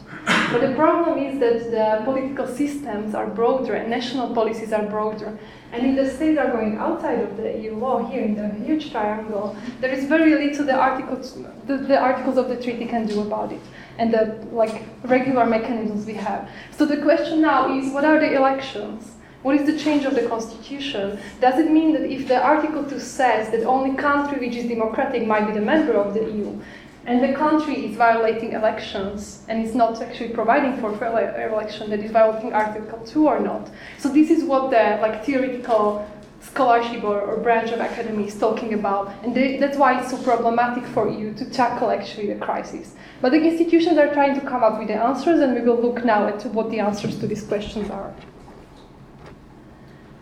But 0.52 0.60
the 0.60 0.74
problem 0.76 1.18
is 1.18 1.40
that 1.40 1.72
the 1.72 2.04
political 2.04 2.46
systems 2.46 3.16
are 3.16 3.26
broader 3.26 3.74
and 3.74 3.90
national 3.90 4.32
policies 4.32 4.72
are 4.72 4.86
broader. 4.86 5.36
And 5.72 5.84
if 5.84 5.96
the 5.96 6.08
states 6.14 6.38
are 6.38 6.52
going 6.52 6.78
outside 6.78 7.18
of 7.18 7.36
the 7.36 7.58
EU 7.58 7.74
law 7.74 8.08
here 8.08 8.22
in 8.22 8.36
the 8.36 8.48
huge 8.64 8.92
triangle, 8.92 9.56
there 9.80 9.90
is 9.90 10.04
very 10.04 10.32
little 10.36 10.64
the 10.64 10.74
articles, 10.74 11.36
the, 11.66 11.76
the 11.76 11.98
articles 11.98 12.38
of 12.38 12.48
the 12.48 12.62
treaty 12.62 12.86
can 12.86 13.06
do 13.06 13.22
about 13.22 13.50
it 13.50 13.62
and 13.98 14.14
the 14.14 14.46
like 14.52 14.84
regular 15.04 15.46
mechanisms 15.46 16.06
we 16.06 16.14
have. 16.14 16.48
So 16.70 16.86
the 16.86 16.98
question 16.98 17.40
now 17.40 17.76
is 17.76 17.92
what 17.92 18.04
are 18.04 18.20
the 18.20 18.34
elections? 18.34 19.13
What 19.44 19.56
is 19.56 19.66
the 19.66 19.78
change 19.78 20.06
of 20.06 20.14
the 20.14 20.26
constitution? 20.26 21.18
Does 21.38 21.58
it 21.58 21.70
mean 21.70 21.92
that 21.92 22.10
if 22.10 22.28
the 22.28 22.42
Article 22.42 22.82
2 22.82 22.98
says 22.98 23.50
that 23.50 23.64
only 23.64 23.94
country 23.94 24.38
which 24.38 24.56
is 24.56 24.66
democratic 24.66 25.26
might 25.26 25.46
be 25.46 25.52
the 25.52 25.60
member 25.60 25.92
of 25.92 26.14
the 26.14 26.22
EU, 26.22 26.58
and 27.04 27.22
the 27.22 27.34
country 27.34 27.84
is 27.84 27.94
violating 27.94 28.52
elections 28.52 29.42
and 29.48 29.62
is 29.62 29.74
not 29.74 30.00
actually 30.00 30.30
providing 30.30 30.80
for 30.80 30.96
fair 30.96 31.50
election, 31.50 31.90
that 31.90 32.00
is 32.00 32.10
violating 32.10 32.54
Article 32.54 32.98
2 33.04 33.26
or 33.26 33.38
not? 33.38 33.68
So 33.98 34.08
this 34.08 34.30
is 34.30 34.44
what 34.44 34.70
the 34.70 34.98
like 35.02 35.26
theoretical 35.26 36.08
scholarship 36.40 37.04
or, 37.04 37.20
or 37.20 37.36
branch 37.36 37.70
of 37.70 37.80
academy 37.80 38.26
is 38.28 38.38
talking 38.38 38.72
about, 38.72 39.12
and 39.24 39.34
they, 39.34 39.58
that's 39.58 39.76
why 39.76 40.00
it's 40.00 40.10
so 40.10 40.16
problematic 40.22 40.86
for 40.86 41.06
EU 41.06 41.34
to 41.34 41.44
tackle 41.50 41.90
actually 41.90 42.32
the 42.32 42.40
crisis. 42.40 42.94
But 43.20 43.32
the 43.32 43.42
institutions 43.42 43.98
are 43.98 44.10
trying 44.14 44.40
to 44.40 44.40
come 44.40 44.64
up 44.64 44.78
with 44.78 44.88
the 44.88 44.94
answers, 44.94 45.40
and 45.40 45.54
we 45.54 45.60
will 45.60 45.82
look 45.82 46.02
now 46.02 46.28
at 46.28 46.46
what 46.46 46.70
the 46.70 46.80
answers 46.80 47.18
to 47.18 47.26
these 47.26 47.42
questions 47.42 47.90
are. 47.90 48.14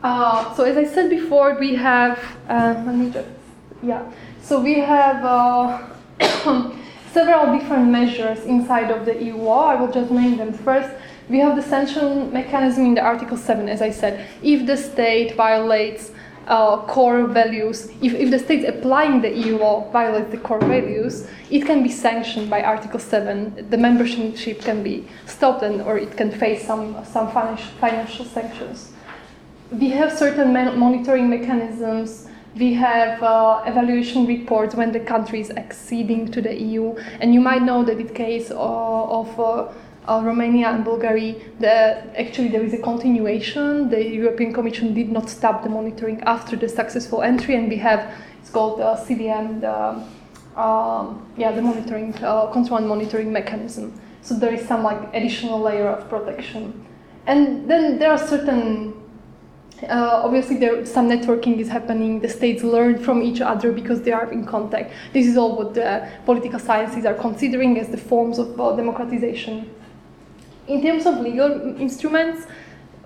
Uh, 0.02 0.52
so 0.54 0.64
as 0.64 0.76
I 0.76 0.84
said 0.84 1.10
before, 1.10 1.56
we 1.58 1.76
have 1.76 2.18
uh, 2.48 2.82
let 2.84 2.94
me 2.96 3.10
just 3.10 3.28
yeah. 3.82 4.10
So 4.42 4.60
we 4.60 4.80
have 4.80 5.24
uh, 5.24 5.88
several 7.12 7.56
different 7.56 7.88
measures 7.88 8.40
inside 8.40 8.90
of 8.90 9.06
the 9.06 9.22
EU 9.22 9.36
law. 9.36 9.66
I 9.66 9.76
will 9.76 9.92
just 9.92 10.10
name 10.10 10.36
them 10.38 10.52
first. 10.52 10.90
We 11.28 11.38
have 11.38 11.54
the 11.54 11.62
sanction 11.62 12.32
mechanism 12.32 12.84
in 12.84 12.94
the 12.94 13.00
Article 13.00 13.36
7, 13.36 13.68
as 13.68 13.80
I 13.80 13.90
said. 13.90 14.28
If 14.42 14.66
the 14.66 14.76
state 14.76 15.36
violates 15.36 16.10
uh, 16.48 16.78
core 16.86 17.26
values, 17.26 17.88
if, 18.02 18.14
if 18.14 18.30
the 18.30 18.38
state 18.40 18.64
applying 18.64 19.22
the 19.22 19.30
EU 19.30 19.58
law 19.58 19.88
violates 19.92 20.32
the 20.32 20.38
core 20.38 20.60
values, 20.60 21.28
it 21.48 21.64
can 21.64 21.84
be 21.84 21.88
sanctioned 21.88 22.50
by 22.50 22.62
Article 22.62 22.98
7. 22.98 23.68
The 23.70 23.78
membership 23.78 24.60
can 24.60 24.82
be 24.82 25.06
stopped 25.26 25.62
and, 25.62 25.80
or 25.82 25.96
it 25.96 26.16
can 26.16 26.32
face 26.32 26.66
some, 26.66 27.04
some 27.04 27.30
financial, 27.30 27.70
financial 27.78 28.24
sanctions 28.24 28.92
we 29.72 29.88
have 29.90 30.16
certain 30.16 30.52
monitoring 30.52 31.30
mechanisms. 31.30 32.28
We 32.56 32.74
have 32.74 33.22
uh, 33.22 33.62
evaluation 33.64 34.26
reports 34.26 34.74
when 34.74 34.92
the 34.92 35.00
country 35.00 35.40
is 35.40 35.50
acceding 35.50 36.30
to 36.32 36.42
the 36.42 36.54
EU, 36.54 36.94
and 37.20 37.32
you 37.32 37.40
might 37.40 37.62
know 37.62 37.82
that 37.84 37.98
in 37.98 38.06
the 38.06 38.12
case 38.12 38.50
uh, 38.50 38.54
of 38.56 39.40
uh, 39.40 39.72
uh, 40.06 40.20
Romania 40.22 40.68
and 40.68 40.84
Bulgaria, 40.84 41.36
the, 41.60 42.04
actually 42.20 42.48
there 42.48 42.62
is 42.62 42.74
a 42.74 42.78
continuation. 42.78 43.88
The 43.88 44.04
European 44.04 44.52
Commission 44.52 44.92
did 44.92 45.10
not 45.10 45.30
stop 45.30 45.62
the 45.62 45.70
monitoring 45.70 46.20
after 46.22 46.56
the 46.56 46.68
successful 46.68 47.22
entry, 47.22 47.54
and 47.54 47.68
we 47.70 47.76
have 47.76 48.14
it's 48.40 48.50
called 48.50 48.80
uh, 48.80 48.96
CVM, 48.96 49.62
the 49.62 50.60
um, 50.60 51.26
yeah 51.38 51.52
the 51.52 51.62
monitoring 51.62 52.14
uh, 52.22 52.46
control 52.52 52.78
and 52.78 52.88
monitoring 52.88 53.32
mechanism. 53.32 53.98
So 54.20 54.34
there 54.34 54.52
is 54.52 54.68
some 54.68 54.82
like 54.82 55.02
additional 55.14 55.58
layer 55.58 55.88
of 55.88 56.06
protection, 56.10 56.84
and 57.26 57.70
then 57.70 57.98
there 57.98 58.10
are 58.10 58.18
certain 58.18 59.01
uh, 59.88 60.22
obviously, 60.24 60.56
there 60.56 60.84
some 60.86 61.08
networking 61.08 61.58
is 61.58 61.68
happening. 61.68 62.20
The 62.20 62.28
states 62.28 62.62
learn 62.62 62.98
from 62.98 63.22
each 63.22 63.40
other 63.40 63.72
because 63.72 64.02
they 64.02 64.12
are 64.12 64.30
in 64.30 64.46
contact. 64.46 64.92
This 65.12 65.26
is 65.26 65.36
all 65.36 65.56
what 65.56 65.74
the 65.74 66.08
political 66.24 66.58
sciences 66.58 67.04
are 67.04 67.14
considering 67.14 67.78
as 67.78 67.88
the 67.88 67.96
forms 67.96 68.38
of 68.38 68.60
uh, 68.60 68.76
democratization. 68.76 69.70
In 70.68 70.82
terms 70.82 71.06
of 71.06 71.20
legal 71.20 71.76
instruments, 71.80 72.46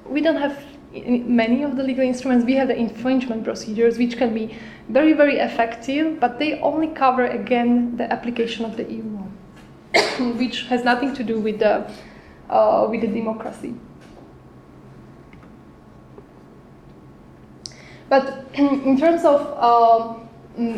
we 0.06 0.20
don't 0.20 0.36
have 0.36 0.62
many 1.04 1.62
of 1.62 1.76
the 1.76 1.82
legal 1.82 2.04
instruments. 2.04 2.44
We 2.44 2.54
have 2.54 2.68
the 2.68 2.76
infringement 2.76 3.44
procedures, 3.44 3.98
which 3.98 4.16
can 4.16 4.34
be 4.34 4.56
very, 4.88 5.14
very 5.14 5.38
effective, 5.38 6.20
but 6.20 6.38
they 6.38 6.60
only 6.60 6.88
cover 6.88 7.26
again 7.26 7.96
the 7.96 8.10
application 8.12 8.64
of 8.64 8.76
the 8.76 8.84
EU 8.92 9.02
law, 9.02 10.32
which 10.36 10.62
has 10.64 10.84
nothing 10.84 11.14
to 11.14 11.24
do 11.24 11.40
with 11.40 11.58
the 11.58 11.90
uh, 12.50 12.86
with 12.88 13.00
the 13.00 13.08
democracy. 13.08 13.74
But 18.08 18.46
in 18.54 18.98
terms 18.98 19.24
of 19.24 19.40
um, 19.62 20.28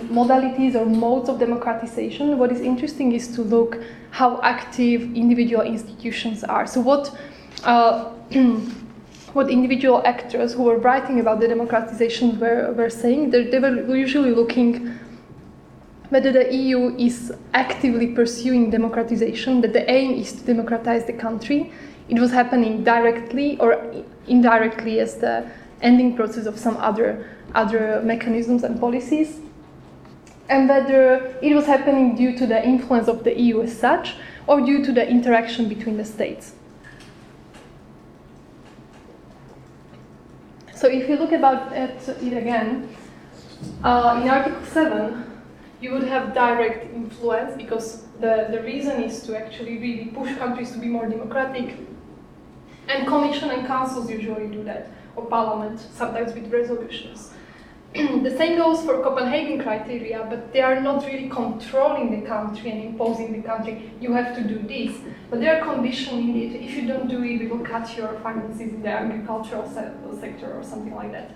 modalities 0.09 0.75
or 0.75 0.87
modes 0.87 1.29
of 1.29 1.39
democratization, 1.39 2.39
what 2.39 2.51
is 2.51 2.61
interesting 2.61 3.13
is 3.13 3.29
to 3.35 3.43
look 3.43 3.79
how 4.11 4.41
active 4.43 5.03
individual 5.15 5.63
institutions 5.63 6.45
are. 6.45 6.67
So 6.67 6.81
what 6.81 7.17
uh, 7.65 8.11
what 9.33 9.51
individual 9.51 10.03
actors 10.05 10.55
who 10.55 10.63
were 10.65 10.79
writing 10.79 11.21
about 11.21 11.41
the 11.41 11.49
democratization 11.49 12.41
were, 12.41 12.73
were 12.73 12.91
saying, 12.91 13.31
they 13.31 13.59
were 13.59 13.97
usually 13.97 14.33
looking 14.33 14.99
whether 16.09 16.33
the 16.33 16.55
EU 16.55 16.97
is 16.97 17.33
actively 17.53 18.07
pursuing 18.07 18.71
democratization, 18.71 19.61
that 19.61 19.75
the 19.75 19.89
aim 19.91 20.15
is 20.15 20.33
to 20.33 20.43
democratize 20.45 21.05
the 21.05 21.13
country. 21.13 21.71
It 22.09 22.19
was 22.19 22.31
happening 22.31 22.83
directly 22.83 23.59
or 23.61 23.93
indirectly 24.27 25.01
as 25.01 25.19
the 25.19 25.51
ending 25.81 26.17
process 26.17 26.47
of 26.47 26.59
some 26.59 26.77
other, 26.79 27.29
other 27.55 28.01
mechanisms 28.05 28.65
and 28.65 28.81
policies. 28.81 29.41
And 30.49 30.69
whether 30.69 31.37
it 31.43 31.55
was 31.55 31.67
happening 31.67 32.17
due 32.17 32.37
to 32.39 32.47
the 32.47 32.65
influence 32.67 33.09
of 33.09 33.25
the 33.25 33.39
EU 33.39 33.63
as 33.63 33.79
such 33.79 34.15
or 34.47 34.61
due 34.61 34.85
to 34.85 34.93
the 34.93 35.07
interaction 35.09 35.69
between 35.69 35.99
the 35.99 36.05
states. 36.05 36.55
So 40.75 40.89
if 40.89 41.09
you 41.09 41.17
look 41.17 41.33
about 41.33 41.73
at 41.73 42.09
it 42.09 42.37
again, 42.37 42.97
uh, 43.83 44.21
in 44.23 44.29
Article 44.29 44.65
7, 44.65 45.25
you 45.81 45.93
would 45.93 46.05
have 46.05 46.35
direct 46.35 46.95
influence 46.95 47.57
because 47.57 48.05
the, 48.21 48.49
the 48.51 48.63
reason 48.63 49.03
is 49.03 49.23
to 49.23 49.37
actually 49.37 49.79
really 49.79 50.07
push 50.07 50.37
countries 50.37 50.73
to 50.73 50.79
be 50.79 50.87
more 50.87 51.09
democratic. 51.09 51.77
And 52.89 53.07
Commission 53.07 53.51
and 53.51 53.67
councils 53.67 54.09
usually 54.09 54.47
do 54.47 54.65
that, 54.65 54.89
Parliament, 55.27 55.81
sometimes 55.95 56.33
with 56.35 56.53
resolutions. 56.53 57.33
the 57.95 58.35
same 58.37 58.59
goes 58.59 58.85
for 58.85 59.03
Copenhagen 59.03 59.63
criteria, 59.63 60.27
but 60.29 60.53
they 60.53 60.61
are 60.61 60.79
not 60.81 61.07
really 61.07 61.29
controlling 61.31 62.21
the 62.21 62.27
country 62.27 62.71
and 62.71 62.83
imposing 62.83 63.33
the 63.33 63.43
country, 63.47 63.91
you 63.99 64.13
have 64.13 64.37
to 64.37 64.43
do 64.43 64.59
this. 64.69 64.99
But 65.31 65.41
they 65.41 65.49
are 65.49 65.65
conditioning 65.65 66.37
it. 66.37 66.63
If 66.63 66.75
you 66.75 66.87
don't 66.87 67.09
do 67.09 67.23
it, 67.23 67.39
we 67.41 67.47
will 67.47 67.65
cut 67.65 67.97
your 67.97 68.13
finances 68.21 68.61
in 68.61 68.83
the 68.83 68.91
agricultural 68.91 69.67
se- 69.69 69.95
sector 70.21 70.53
or 70.53 70.63
something 70.63 70.95
like 70.95 71.13
that. 71.13 71.31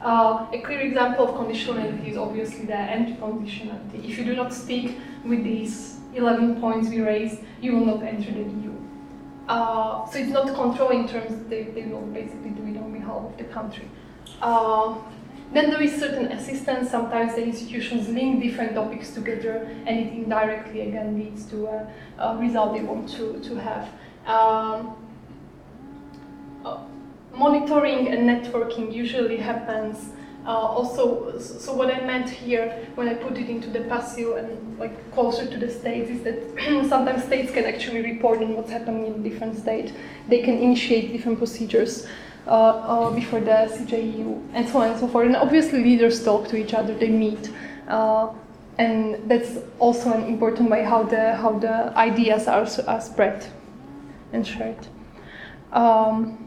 Uh, 0.00 0.46
a 0.52 0.60
clear 0.60 0.80
example 0.80 1.26
of 1.26 1.34
conditionality 1.34 2.08
is 2.08 2.16
obviously 2.16 2.66
the 2.66 2.74
anti-conditionality. 2.76 4.08
If 4.08 4.18
you 4.18 4.24
do 4.24 4.36
not 4.36 4.52
stick 4.52 4.94
with 5.24 5.42
these 5.42 5.98
11 6.14 6.60
points 6.60 6.88
we 6.88 7.00
raised, 7.00 7.40
you 7.60 7.76
will 7.76 7.86
not 7.86 8.02
enter 8.02 8.30
the 8.30 8.40
EU. 8.40 8.72
Uh, 9.48 10.06
so 10.06 10.18
it's 10.18 10.30
not 10.30 10.54
controlling 10.54 11.08
terms, 11.08 11.48
they, 11.48 11.64
they 11.64 11.84
will 11.84 12.06
basically 12.06 12.50
do 12.50 12.66
it 12.66 12.75
of 13.24 13.36
the 13.38 13.44
country. 13.44 13.88
Uh, 14.40 14.94
then 15.52 15.70
there 15.70 15.82
is 15.82 15.98
certain 15.98 16.26
assistance. 16.32 16.90
Sometimes 16.90 17.34
the 17.34 17.44
institutions 17.44 18.08
link 18.08 18.42
different 18.42 18.74
topics 18.74 19.12
together, 19.12 19.68
and 19.86 19.98
it 19.98 20.12
indirectly 20.12 20.82
again 20.82 21.18
leads 21.18 21.46
to 21.46 21.66
a, 21.66 21.92
a 22.18 22.36
result 22.36 22.74
they 22.74 22.82
want 22.82 23.08
to, 23.10 23.40
to 23.40 23.54
have. 23.56 23.88
Um, 24.26 24.96
uh, 26.64 26.78
monitoring 27.32 28.08
and 28.08 28.28
networking 28.28 28.92
usually 28.92 29.36
happens 29.36 30.10
uh, 30.46 30.50
also, 30.50 31.36
so 31.40 31.74
what 31.74 31.92
I 31.92 32.06
meant 32.06 32.30
here 32.30 32.86
when 32.94 33.08
I 33.08 33.14
put 33.14 33.36
it 33.36 33.50
into 33.50 33.68
the 33.68 33.80
PASIO 33.80 34.36
and 34.36 34.78
like 34.78 35.12
closer 35.12 35.44
to 35.44 35.58
the 35.58 35.68
states 35.68 36.08
is 36.08 36.22
that 36.22 36.86
sometimes 36.88 37.24
states 37.24 37.50
can 37.50 37.64
actually 37.64 38.02
report 38.02 38.38
on 38.38 38.54
what's 38.54 38.70
happening 38.70 39.06
in 39.06 39.24
different 39.24 39.58
states. 39.58 39.90
They 40.28 40.42
can 40.42 40.58
initiate 40.58 41.12
different 41.12 41.38
procedures 41.38 42.06
uh, 42.46 42.50
uh, 42.50 43.10
before 43.10 43.40
the 43.40 43.68
CJEU 43.72 44.40
and 44.52 44.68
so 44.68 44.80
on 44.80 44.90
and 44.90 45.00
so 45.00 45.08
forth. 45.08 45.26
And 45.26 45.36
obviously 45.36 45.82
leaders 45.82 46.24
talk 46.24 46.48
to 46.48 46.56
each 46.56 46.74
other, 46.74 46.94
they 46.94 47.08
meet. 47.08 47.50
Uh, 47.88 48.32
and 48.78 49.28
that's 49.28 49.58
also 49.78 50.12
an 50.12 50.24
important 50.24 50.70
way 50.70 50.84
how 50.84 51.02
the, 51.02 51.34
how 51.36 51.58
the 51.58 51.96
ideas 51.96 52.46
are, 52.46 52.66
are 52.86 53.00
spread 53.00 53.46
and 54.32 54.46
shared. 54.46 54.86
Um, 55.72 56.38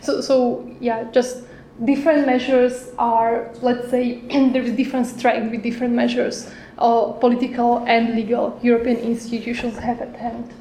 so, 0.00 0.20
so 0.20 0.68
yeah, 0.80 1.10
just 1.12 1.44
different 1.84 2.26
measures 2.26 2.90
are, 2.98 3.50
let's 3.62 3.90
say, 3.90 4.20
there 4.52 4.62
is 4.62 4.72
different 4.76 5.06
strength 5.06 5.50
with 5.50 5.62
different 5.62 5.94
measures, 5.94 6.50
uh, 6.78 7.12
political 7.12 7.78
and 7.86 8.14
legal 8.14 8.58
European 8.62 8.96
institutions 8.98 9.78
have 9.78 10.00
at 10.00 10.14
hand. 10.16 10.52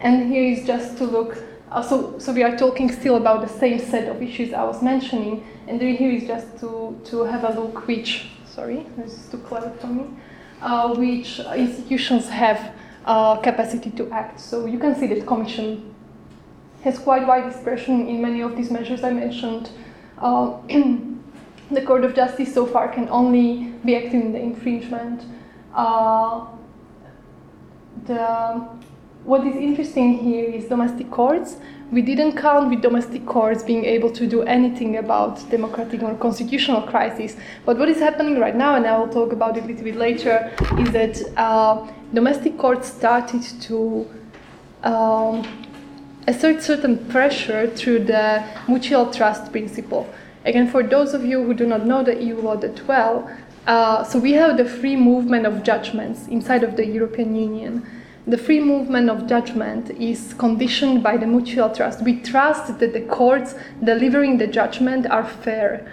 And 0.00 0.32
here 0.32 0.52
is 0.52 0.66
just 0.66 0.96
to 0.98 1.04
look, 1.04 1.36
uh, 1.70 1.82
so, 1.82 2.18
so 2.18 2.32
we 2.32 2.42
are 2.42 2.56
talking 2.56 2.90
still 2.90 3.16
about 3.16 3.42
the 3.42 3.48
same 3.58 3.78
set 3.78 4.08
of 4.08 4.20
issues 4.20 4.52
I 4.52 4.64
was 4.64 4.82
mentioning, 4.82 5.46
and 5.68 5.80
here 5.80 6.10
is 6.10 6.26
just 6.26 6.58
to, 6.60 7.00
to 7.04 7.24
have 7.24 7.44
a 7.44 7.60
look 7.60 7.86
which, 7.86 8.26
sorry, 8.44 8.86
this 8.96 9.12
is 9.12 9.30
too 9.30 9.38
clever 9.38 9.70
for 9.78 9.86
me, 9.86 10.04
uh, 10.62 10.94
which 10.94 11.38
institutions 11.38 12.28
have 12.28 12.74
uh, 13.04 13.36
capacity 13.36 13.90
to 13.92 14.10
act. 14.10 14.40
So 14.40 14.66
you 14.66 14.78
can 14.78 14.96
see 14.96 15.06
that 15.08 15.26
Commission 15.26 15.94
has 16.82 16.98
quite 16.98 17.26
wide 17.26 17.46
expression 17.46 18.08
in 18.08 18.20
many 18.20 18.40
of 18.40 18.56
these 18.56 18.70
measures 18.70 19.04
I 19.04 19.12
mentioned, 19.12 19.70
uh, 20.18 20.56
the 21.70 21.82
Court 21.82 22.04
of 22.04 22.14
Justice 22.14 22.52
so 22.52 22.66
far 22.66 22.88
can 22.88 23.08
only 23.10 23.72
be 23.84 23.96
active 23.96 24.14
in 24.14 24.32
the 24.32 24.40
infringement. 24.40 25.22
Uh, 25.74 26.46
the, 28.06 28.68
what 29.24 29.46
is 29.46 29.54
interesting 29.54 30.18
here 30.18 30.44
is 30.44 30.66
domestic 30.66 31.10
courts. 31.10 31.56
We 31.92 32.02
didn't 32.02 32.36
count 32.36 32.70
with 32.70 32.82
domestic 32.82 33.26
courts 33.26 33.62
being 33.62 33.84
able 33.84 34.10
to 34.12 34.26
do 34.26 34.42
anything 34.42 34.96
about 34.96 35.48
democratic 35.50 36.02
or 36.02 36.14
constitutional 36.14 36.82
crisis. 36.82 37.36
But 37.66 37.78
what 37.78 37.88
is 37.88 37.98
happening 37.98 38.38
right 38.38 38.54
now, 38.54 38.76
and 38.76 38.86
I 38.86 38.98
will 38.98 39.08
talk 39.08 39.32
about 39.32 39.56
it 39.56 39.64
a 39.64 39.66
little 39.66 39.84
bit 39.84 39.96
later, 39.96 40.52
is 40.78 40.90
that 40.92 41.20
uh, 41.36 41.86
domestic 42.14 42.56
courts 42.58 42.88
started 42.88 43.42
to 43.62 44.08
um, 44.84 45.66
assert 46.26 46.62
certain 46.62 47.04
pressure 47.08 47.68
through 47.68 48.04
the 48.04 48.44
mutual 48.68 49.12
trust 49.12 49.50
principle. 49.50 50.08
Again, 50.44 50.70
for 50.70 50.82
those 50.82 51.12
of 51.12 51.24
you 51.24 51.42
who 51.42 51.54
do 51.54 51.66
not 51.66 51.84
know 51.84 52.02
the 52.02 52.22
EU 52.22 52.36
law 52.40 52.56
that 52.56 52.86
well, 52.86 53.28
uh, 53.66 54.02
so 54.04 54.18
we 54.18 54.32
have 54.32 54.56
the 54.56 54.64
free 54.64 54.96
movement 54.96 55.44
of 55.44 55.62
judgments 55.62 56.28
inside 56.28 56.62
of 56.62 56.76
the 56.76 56.86
European 56.86 57.36
Union. 57.36 57.86
The 58.30 58.38
free 58.38 58.60
movement 58.60 59.10
of 59.10 59.26
judgment 59.26 59.90
is 59.90 60.34
conditioned 60.34 61.02
by 61.02 61.16
the 61.16 61.26
mutual 61.26 61.68
trust. 61.68 62.04
We 62.04 62.20
trust 62.20 62.78
that 62.78 62.92
the 62.92 63.00
courts 63.00 63.56
delivering 63.82 64.38
the 64.38 64.46
judgment 64.46 65.10
are 65.10 65.26
fair. 65.26 65.84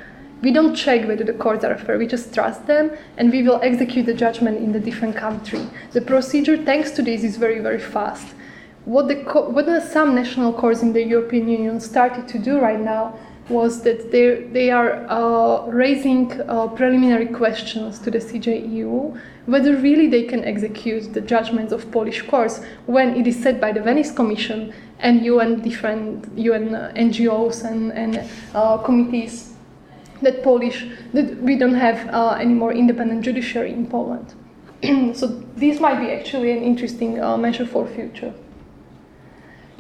We 0.43 0.51
don't 0.51 0.75
check 0.75 1.07
whether 1.07 1.23
the 1.23 1.33
courts 1.33 1.65
are 1.65 1.75
fair, 1.75 1.97
we 1.97 2.05
just 2.05 2.31
trust 2.35 2.67
them 2.67 2.91
and 3.17 3.31
we 3.31 3.41
will 3.41 3.59
execute 3.63 4.05
the 4.05 4.13
judgment 4.13 4.57
in 4.57 4.71
the 4.71 4.79
different 4.79 5.15
country. 5.15 5.65
The 5.93 6.01
procedure, 6.01 6.63
thanks 6.63 6.91
to 6.91 7.01
this, 7.01 7.23
is 7.23 7.37
very, 7.37 7.59
very 7.59 7.79
fast 7.79 8.35
what, 8.87 9.09
the 9.09 9.15
what 9.15 9.83
some 9.83 10.15
national 10.15 10.53
courts 10.53 10.81
in 10.81 10.93
the 10.93 11.03
European 11.03 11.49
Union 11.49 11.77
started 11.77 12.25
to 12.29 12.39
do 12.39 12.57
right 12.57 12.79
now 12.79 13.19
was 13.49 13.81
that 13.83 14.11
they, 14.11 14.41
they 14.51 14.71
are 14.71 15.05
uh, 15.09 15.65
raising 15.67 16.39
uh, 16.41 16.67
preliminary 16.67 17.27
questions 17.27 17.99
to 17.99 18.11
the 18.11 18.19
CJEU 18.19 19.19
whether 19.47 19.77
really 19.77 20.07
they 20.07 20.23
can 20.23 20.43
execute 20.43 21.13
the 21.13 21.21
judgments 21.21 21.71
of 21.71 21.89
Polish 21.91 22.21
courts 22.23 22.59
when 22.85 23.15
it 23.15 23.25
is 23.25 23.41
said 23.41 23.59
by 23.59 23.71
the 23.71 23.81
Venice 23.81 24.11
Commission 24.11 24.73
and 24.99 25.25
UN 25.25 25.61
different 25.61 26.37
UN 26.37 26.75
uh, 26.75 26.91
NGOs 26.95 27.63
and, 27.63 27.91
and 27.93 28.29
uh, 28.53 28.77
committees 28.77 29.53
that 30.21 30.43
Polish 30.43 30.85
that 31.13 31.41
we 31.41 31.55
don't 31.55 31.75
have 31.75 32.09
uh, 32.13 32.37
any 32.39 32.53
more 32.53 32.73
independent 32.73 33.23
judiciary 33.23 33.71
in 33.71 33.87
Poland. 33.87 34.33
so 35.15 35.27
this 35.55 35.79
might 35.79 35.99
be 35.99 36.11
actually 36.11 36.51
an 36.51 36.61
interesting 36.61 37.21
uh, 37.21 37.37
measure 37.37 37.65
for 37.65 37.87
future. 37.87 38.33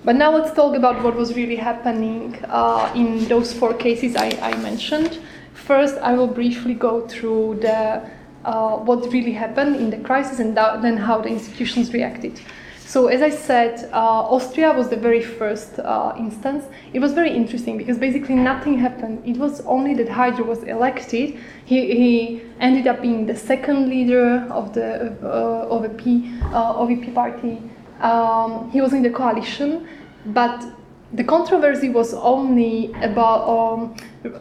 But 0.07 0.15
now 0.15 0.33
let's 0.33 0.53
talk 0.53 0.73
about 0.73 1.03
what 1.03 1.17
was 1.17 1.35
really 1.35 1.57
happening 1.57 2.41
uh, 2.45 2.89
in 2.95 3.27
those 3.27 3.51
four 3.51 3.73
cases 3.73 4.15
I, 4.15 4.29
I, 4.41 4.55
mentioned. 4.59 5.19
First, 5.53 5.97
I 5.97 6.13
will 6.13 6.29
briefly 6.29 6.75
go 6.75 7.05
through 7.09 7.59
the 7.59 8.09
uh, 8.45 8.77
what 8.77 9.11
really 9.11 9.33
happened 9.33 9.75
in 9.75 9.89
the 9.89 9.97
crisis 9.97 10.39
and 10.39 10.55
then 10.55 10.95
how 10.95 11.19
the 11.19 11.27
institutions 11.27 11.91
reacted. 11.91 12.39
So, 12.77 13.07
as 13.07 13.21
I 13.21 13.29
said, 13.29 13.89
uh, 13.91 14.35
Austria 14.35 14.71
was 14.71 14.87
the 14.87 14.95
very 14.95 15.21
first 15.21 15.77
uh, 15.79 16.13
instance. 16.17 16.63
It 16.93 16.99
was 16.99 17.11
very 17.11 17.35
interesting 17.35 17.77
because 17.77 17.97
basically 17.97 18.35
nothing 18.35 18.79
happened. 18.79 19.23
It 19.25 19.35
was 19.35 19.59
only 19.65 19.93
that 19.95 20.07
Haider 20.07 20.45
was 20.45 20.63
elected. 20.63 21.37
He, 21.65 21.79
he 22.01 22.41
ended 22.61 22.87
up 22.87 23.01
being 23.01 23.25
the 23.25 23.35
second 23.35 23.89
leader 23.89 24.47
of 24.49 24.73
the 24.73 25.11
uh, 25.21 25.67
OVP, 25.67 26.43
uh, 26.53 26.75
OVP 26.75 27.13
party. 27.13 27.61
Um, 28.01 28.69
he 28.71 28.81
was 28.81 28.93
in 28.93 29.01
the 29.01 29.09
coalition, 29.09 29.87
but 30.27 30.65
the 31.13 31.23
controversy 31.23 31.89
was 31.89 32.13
only 32.13 32.91
about 33.01 33.47
um, 33.47 33.95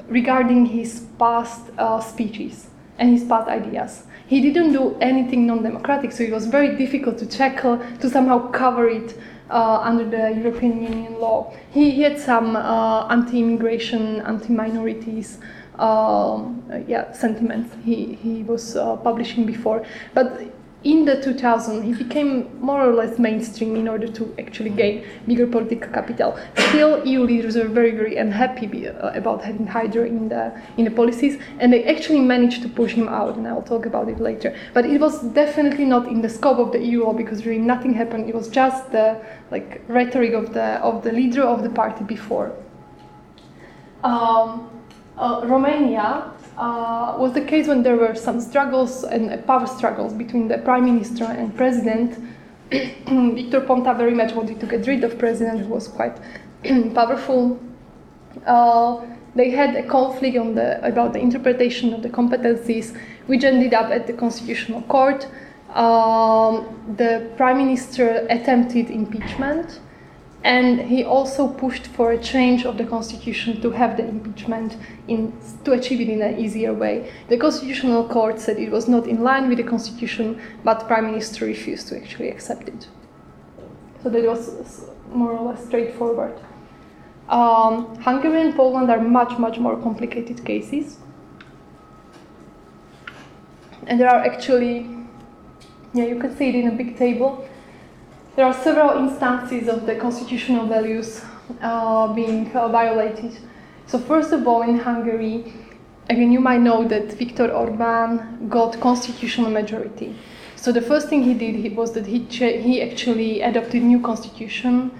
regarding 0.09 0.66
his 0.66 1.07
past 1.19 1.62
uh, 1.79 2.01
speeches 2.01 2.69
and 2.99 3.11
his 3.11 3.25
past 3.25 3.49
ideas. 3.49 4.05
He 4.27 4.40
didn't 4.40 4.73
do 4.73 4.97
anything 5.01 5.47
non-democratic, 5.47 6.11
so 6.11 6.25
it 6.25 6.33
was 6.33 6.47
very 6.47 6.77
difficult 6.77 7.19
to 7.19 7.27
tackle 7.27 7.79
to 8.01 8.11
somehow 8.11 8.51
cover 8.51 8.88
it 8.88 9.16
uh, 9.51 9.79
under 9.81 10.05
the 10.05 10.35
European 10.35 10.83
Union 10.83 11.21
law. 11.21 11.55
He, 11.71 11.92
he 11.92 12.03
had 12.03 12.19
some 12.19 12.57
uh, 12.57 13.07
anti-immigration, 13.09 14.23
anti-minorities. 14.23 15.38
Um, 15.79 16.64
yeah, 16.88 17.12
sentiments 17.12 17.77
he, 17.85 18.14
he 18.14 18.42
was 18.45 18.77
uh, 18.77 18.97
publishing 18.97 19.45
before, 19.45 19.85
but 20.14 20.40
in 20.87 21.05
the 21.05 21.16
2000s, 21.16 21.83
he 21.83 21.92
became 21.92 22.61
more 22.61 22.81
or 22.88 22.94
less 22.94 23.18
mainstream 23.18 23.75
in 23.75 23.88
order 23.88 24.07
to 24.07 24.33
actually 24.38 24.70
gain 24.70 25.05
bigger 25.27 25.46
political 25.46 25.90
capital. 25.92 26.38
Still, 26.68 27.05
EU 27.05 27.22
leaders 27.25 27.57
are 27.57 27.66
very, 27.66 27.90
very 27.90 28.16
unhappy 28.16 28.88
uh, 28.88 29.11
about 29.20 29.42
having 29.42 29.66
Haider 29.66 30.07
in 30.07 30.29
the 30.29 30.44
in 30.77 30.85
the 30.85 30.92
policies, 30.92 31.38
and 31.59 31.72
they 31.72 31.83
actually 31.85 32.20
managed 32.20 32.62
to 32.62 32.68
push 32.68 32.92
him 32.94 33.09
out. 33.09 33.37
And 33.37 33.49
I'll 33.49 33.68
talk 33.75 33.85
about 33.85 34.09
it 34.09 34.20
later. 34.20 34.57
But 34.75 34.87
it 34.87 35.01
was 35.01 35.22
definitely 35.42 35.87
not 35.87 36.07
in 36.07 36.22
the 36.22 36.29
scope 36.29 36.59
of 36.59 36.70
the 36.70 36.79
EU 36.79 37.03
law 37.05 37.12
because 37.12 37.44
really 37.46 37.66
nothing 37.75 37.92
happened. 37.94 38.29
It 38.29 38.35
was 38.35 38.49
just 38.49 38.92
the 38.92 39.20
like 39.51 39.83
rhetoric 39.88 40.35
of 40.35 40.55
the 40.55 40.68
of 40.90 41.03
the 41.03 41.11
leader 41.11 41.42
of 41.42 41.64
the 41.64 41.70
party 41.70 42.05
before. 42.05 42.53
Um, 44.05 44.70
uh, 45.18 45.40
Romania 45.44 46.31
uh, 46.57 47.16
was 47.19 47.33
the 47.33 47.40
case 47.40 47.66
when 47.69 47.83
there 47.83 47.97
were 47.97 48.14
some 48.14 48.40
struggles 48.40 49.05
and 49.05 49.47
power 49.47 49.66
struggles 49.66 50.12
between 50.12 50.49
the 50.49 50.59
prime 50.59 50.85
minister 50.85 51.25
and 51.25 51.55
president. 51.57 52.19
Victor 52.71 53.61
Ponta 53.61 53.95
very 53.95 54.14
much 54.14 54.33
wanted 54.33 54.59
to 54.61 54.66
get 54.66 54.87
rid 54.87 55.05
of 55.05 55.19
president 55.19 55.61
who 55.61 55.69
was 55.69 55.87
quite 55.88 56.16
powerful. 56.95 57.61
Uh, 58.47 59.05
they 59.35 59.51
had 59.51 59.77
a 59.77 59.83
conflict 59.83 60.37
on 60.37 60.55
the, 60.55 60.85
about 60.85 61.12
the 61.12 61.19
interpretation 61.19 61.92
of 61.92 62.03
the 62.03 62.09
competencies, 62.09 62.97
which 63.27 63.45
ended 63.45 63.75
up 63.75 63.90
at 63.90 64.07
the 64.07 64.14
constitutional 64.14 64.81
court. 64.83 65.29
Um, 65.75 66.95
the 66.97 67.31
prime 67.37 67.59
minister 67.59 68.27
attempted 68.31 68.90
impeachment 68.90 69.81
and 70.46 70.80
he 70.80 71.02
also 71.02 71.48
pushed 71.48 71.88
for 71.88 72.12
a 72.12 72.18
change 72.18 72.64
of 72.64 72.78
the 72.78 72.85
constitution 72.85 73.61
to 73.61 73.70
have 73.70 73.96
the 73.96 74.06
impeachment 74.06 74.76
in, 75.09 75.32
to 75.64 75.72
achieve 75.72 76.00
it 76.00 76.09
in 76.09 76.22
an 76.22 76.38
easier 76.38 76.72
way. 76.72 77.12
The 77.28 77.37
constitutional 77.37 78.09
court 78.09 78.38
said 78.38 78.56
it 78.56 78.70
was 78.70 78.87
not 78.87 79.09
in 79.09 79.24
line 79.24 79.48
with 79.48 79.59
the 79.59 79.64
constitution, 79.64 80.40
but 80.62 80.78
the 80.78 80.85
prime 80.85 81.06
minister 81.06 81.46
refused 81.46 81.88
to 81.88 81.96
actually 81.96 82.28
accept 82.28 82.68
it. 82.68 82.87
So 84.04 84.09
that 84.09 84.22
was 84.24 84.85
more 85.12 85.32
or 85.32 85.50
less 85.50 85.66
straightforward. 85.66 86.38
Um, 87.28 87.96
Hungary 87.96 88.40
and 88.40 88.54
Poland 88.54 88.88
are 88.88 89.00
much, 89.00 89.37
much 89.40 89.59
more 89.59 89.76
complicated 89.76 90.44
cases. 90.44 90.98
And 93.88 93.98
there 93.98 94.09
are 94.09 94.24
actually, 94.24 94.88
yeah, 95.92 96.04
you 96.04 96.20
can 96.20 96.37
see 96.37 96.50
it 96.50 96.54
in 96.54 96.68
a 96.68 96.76
big 96.76 96.96
table 96.96 97.48
there 98.37 98.44
are 98.44 98.53
several 98.53 98.90
instances 98.99 99.66
of 99.66 99.87
the 99.87 99.96
constitutional 99.96 100.66
values 100.66 101.25
uh, 101.62 102.12
being 102.12 102.55
uh, 102.55 102.68
violated. 102.68 103.33
So 103.87 103.99
first 103.99 104.31
of 104.33 104.46
all, 104.46 104.61
in 104.61 104.79
Hungary, 104.79 105.55
again, 106.11 106.31
you 106.31 106.40
might 106.40 106.61
know 106.61 106.87
that 106.87 107.12
Viktor 107.14 107.51
Orban 107.51 108.46
got 108.51 108.79
constitutional 108.79 109.51
majority. 109.51 110.14
So 110.55 110.70
the 110.70 110.83
first 110.83 111.09
thing 111.09 111.22
he 111.22 111.33
did 111.33 111.75
was 111.75 111.92
that 111.92 112.05
he, 112.07 112.18
he 112.18 112.83
actually 112.83 113.40
adopted 113.40 113.83
new 113.83 114.01
constitution. 114.01 114.90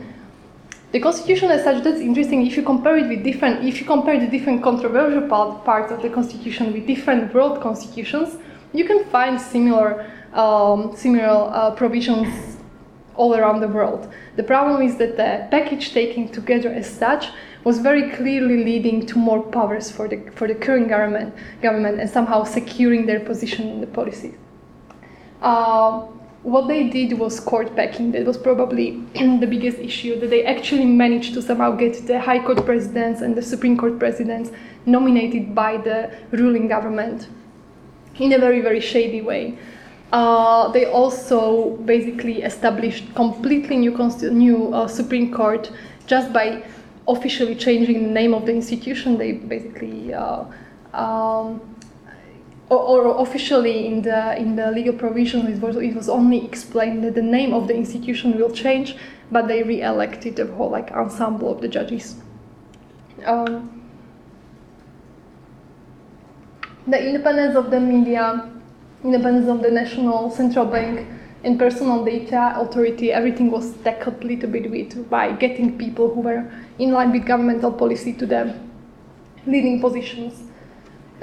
The 0.93 1.01
constitution 1.01 1.51
as 1.51 1.63
such, 1.63 1.85
that's 1.85 2.01
interesting. 2.01 2.47
If 2.47 2.57
you 2.57 2.63
compare 2.63 2.97
it 2.97 3.09
with 3.09 3.23
different, 3.23 3.67
if 3.67 3.81
you 3.81 3.87
compare 3.87 4.19
the 4.19 4.29
different 4.29 4.63
controversial 4.63 5.29
part, 5.29 5.63
parts 5.65 5.93
of 5.93 6.01
the 6.01 6.09
constitution 6.09 6.73
with 6.73 6.87
different 6.87 7.35
world 7.35 7.61
constitutions, 7.61 8.37
you 8.73 8.87
can 8.87 9.05
find 9.07 9.39
similar, 9.39 10.11
um, 10.33 10.97
similar 10.97 11.51
uh, 11.53 11.73
provisions 11.73 12.56
all 13.17 13.35
around 13.35 13.61
the 13.61 13.69
world. 13.69 14.13
The 14.37 14.43
problem 14.43 14.83
is 14.83 14.97
that 14.99 15.17
the 15.17 15.49
package 15.51 15.93
taken 15.93 16.29
together 16.29 16.71
as 16.71 16.89
such 16.89 17.29
was 17.65 17.79
very 17.79 18.11
clearly 18.11 18.63
leading 18.65 19.05
to 19.07 19.19
more 19.19 19.43
powers 19.43 19.91
for 19.91 20.07
the, 20.07 20.19
for 20.37 20.47
the 20.47 20.55
current 20.55 20.89
government, 20.89 21.35
government 21.63 21.99
and 22.01 22.09
somehow 22.09 22.45
securing 22.45 23.07
their 23.07 23.21
position 23.21 23.69
in 23.69 23.81
the 23.81 23.87
policy. 23.87 24.35
Uh, 25.43 26.07
what 26.47 26.69
they 26.69 26.89
did 26.89 27.19
was 27.19 27.41
court 27.41 27.75
packing. 27.75 28.13
That 28.13 28.25
was 28.25 28.39
probably 28.39 29.01
the 29.15 29.49
biggest 29.49 29.79
issue, 29.79 30.21
that 30.21 30.31
they 30.31 30.45
actually 30.45 30.85
managed 30.85 31.35
to 31.35 31.43
somehow 31.43 31.73
get 31.73 32.07
the 32.07 32.21
High 32.21 32.39
Court 32.39 32.65
presidents 32.65 33.21
and 33.21 33.35
the 33.35 33.43
Supreme 33.43 33.77
Court 33.77 33.99
presidents 33.99 34.53
nominated 34.87 35.53
by 35.53 35.77
the 35.79 36.17
ruling 36.31 36.69
government 36.69 37.27
in 38.21 38.33
a 38.33 38.39
very, 38.39 38.61
very 38.61 38.81
shady 38.81 39.23
way. 39.23 39.59
Uh, 40.13 40.69
they 40.69 40.87
also 40.87 41.77
basically 41.79 42.43
established 42.43 43.13
completely 43.15 43.77
new, 43.77 43.91
new 44.31 44.73
uh, 44.73 44.87
Supreme 44.87 45.33
Court 45.33 45.71
just 46.07 46.33
by 46.33 46.65
officially 47.09 47.55
changing 47.55 48.05
the 48.05 48.11
name 48.11 48.33
of 48.33 48.47
the 48.47 48.53
institution. 48.53 49.19
They 49.19 49.33
basically, 49.33 50.15
uh, 50.15 50.45
um, 50.93 51.61
or, 52.69 52.79
or, 52.79 53.23
officially 53.23 53.87
in 53.87 54.03
the 54.03 54.37
in 54.39 54.57
the 54.57 54.71
legal 54.71 54.95
provision, 54.95 55.47
it 55.47 55.61
was, 55.61 55.77
it 55.77 55.95
was 55.95 56.09
only 56.09 56.45
explained 56.45 57.05
that 57.05 57.15
the 57.15 57.23
name 57.23 57.53
of 57.53 57.69
the 57.69 57.75
institution 57.75 58.37
will 58.39 58.51
change, 58.51 58.97
but 59.31 59.49
they 59.49 59.63
re-elected 59.63 60.37
the 60.37 60.47
whole 60.47 60.71
like 60.71 60.91
ensemble 60.93 61.53
of 61.53 61.61
the 61.61 61.69
judges. 61.69 62.17
Um, 63.25 63.83
the 66.87 67.05
independence 67.05 67.57
of 67.57 67.71
the 67.71 67.81
media, 67.81 68.51
independence 69.07 69.49
of 69.49 69.63
the 69.63 69.71
national 69.71 70.31
central 70.31 70.67
bank, 70.67 71.07
and 71.47 71.59
personal 71.59 72.05
data 72.05 72.55
authority, 72.57 73.13
everything 73.13 73.51
was 73.51 73.73
tackled 73.85 74.23
a 74.23 74.27
little 74.27 74.51
bit 74.51 74.69
with 74.69 75.09
by 75.09 75.33
getting 75.33 75.79
people 75.79 76.13
who 76.13 76.21
were 76.21 76.51
in 76.79 76.91
line 76.91 77.13
with 77.13 77.25
governmental 77.25 77.73
policy 77.73 78.13
to 78.13 78.27
the 78.27 78.59
leading 79.47 79.81
positions. 79.81 80.43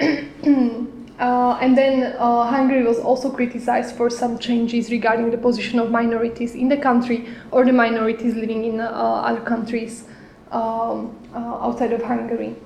uh, 0.00 1.58
and 1.60 1.76
then 1.76 2.16
uh, 2.18 2.46
Hungary 2.46 2.84
was 2.84 2.98
also 2.98 3.30
criticized 3.30 3.96
for 3.96 4.08
some 4.08 4.38
changes 4.38 4.90
regarding 4.90 5.30
the 5.30 5.36
position 5.36 5.78
of 5.78 5.90
minorities 5.90 6.54
in 6.54 6.68
the 6.70 6.78
country 6.78 7.28
or 7.50 7.64
the 7.66 7.72
minorities 7.72 8.34
living 8.34 8.64
in 8.64 8.80
uh, 8.80 8.88
other 8.88 9.42
countries 9.42 10.04
um, 10.52 11.14
uh, 11.34 11.66
outside 11.66 11.92
of 11.92 12.02
Hungary. 12.02 12.56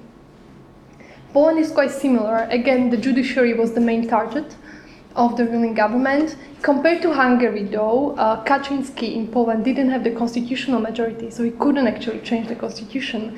Poland 1.33 1.59
is 1.59 1.73
quite 1.73 1.91
similar. 1.91 2.47
Again, 2.51 2.89
the 2.89 2.97
judiciary 2.97 3.55
was 3.55 3.73
the 3.73 3.81
main 3.81 4.09
target 4.09 4.55
of 5.19 5.37
the 5.37 5.45
ruling 5.45 5.75
government. 5.75 6.37
Compared 6.63 7.03
to 7.03 7.13
Hungary, 7.13 7.65
though, 7.65 8.15
uh, 8.17 8.45
Kaczynski 8.45 9.17
in 9.17 9.27
Poland 9.27 9.65
didn't 9.65 9.91
have 9.91 10.05
the 10.05 10.13
constitutional 10.13 10.81
majority, 10.81 11.29
so 11.31 11.43
he 11.43 11.51
couldn't 11.51 11.89
actually 11.89 12.21
change 12.21 12.47
the 12.47 12.55
constitution. 12.55 13.37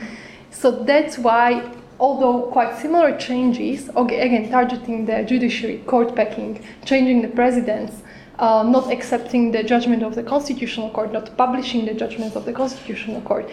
So 0.50 0.70
that's 0.70 1.18
why, 1.18 1.72
although 1.98 2.42
quite 2.52 2.76
similar 2.78 3.16
changes, 3.16 3.88
again, 3.96 4.50
targeting 4.50 5.06
the 5.06 5.22
judiciary, 5.22 5.78
court 5.86 6.14
packing, 6.14 6.62
changing 6.84 7.22
the 7.22 7.28
presidents, 7.28 8.02
uh, 8.38 8.62
not 8.62 8.90
accepting 8.90 9.50
the 9.50 9.62
judgment 9.62 10.02
of 10.02 10.14
the 10.14 10.22
constitutional 10.22 10.90
court, 10.90 11.12
not 11.12 11.36
publishing 11.36 11.86
the 11.86 11.94
judgments 11.94 12.36
of 12.36 12.44
the 12.44 12.52
constitutional 12.52 13.22
court, 13.22 13.48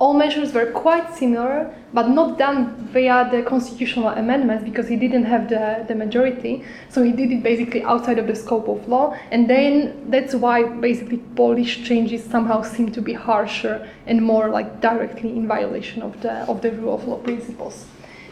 all 0.00 0.14
measures 0.14 0.54
were 0.54 0.64
quite 0.64 1.14
similar, 1.14 1.74
but 1.92 2.08
not 2.08 2.38
done 2.38 2.88
via 2.90 3.28
the 3.30 3.42
constitutional 3.42 4.08
amendments 4.08 4.64
because 4.64 4.88
he 4.88 4.96
didn't 4.96 5.24
have 5.24 5.50
the, 5.50 5.84
the 5.88 5.94
majority. 5.94 6.64
So 6.88 7.02
he 7.02 7.12
did 7.12 7.30
it 7.30 7.42
basically 7.42 7.82
outside 7.82 8.18
of 8.18 8.26
the 8.26 8.34
scope 8.34 8.66
of 8.66 8.88
law. 8.88 9.14
And 9.30 9.48
then 9.48 10.10
that's 10.10 10.34
why 10.34 10.62
basically 10.62 11.18
Polish 11.36 11.84
changes 11.86 12.24
somehow 12.24 12.62
seem 12.62 12.90
to 12.92 13.02
be 13.02 13.12
harsher 13.12 13.86
and 14.06 14.22
more 14.22 14.48
like 14.48 14.80
directly 14.80 15.36
in 15.36 15.46
violation 15.46 16.00
of 16.00 16.18
the, 16.22 16.32
of 16.48 16.62
the 16.62 16.72
rule 16.72 16.94
of 16.94 17.06
law 17.06 17.18
principles. 17.18 17.84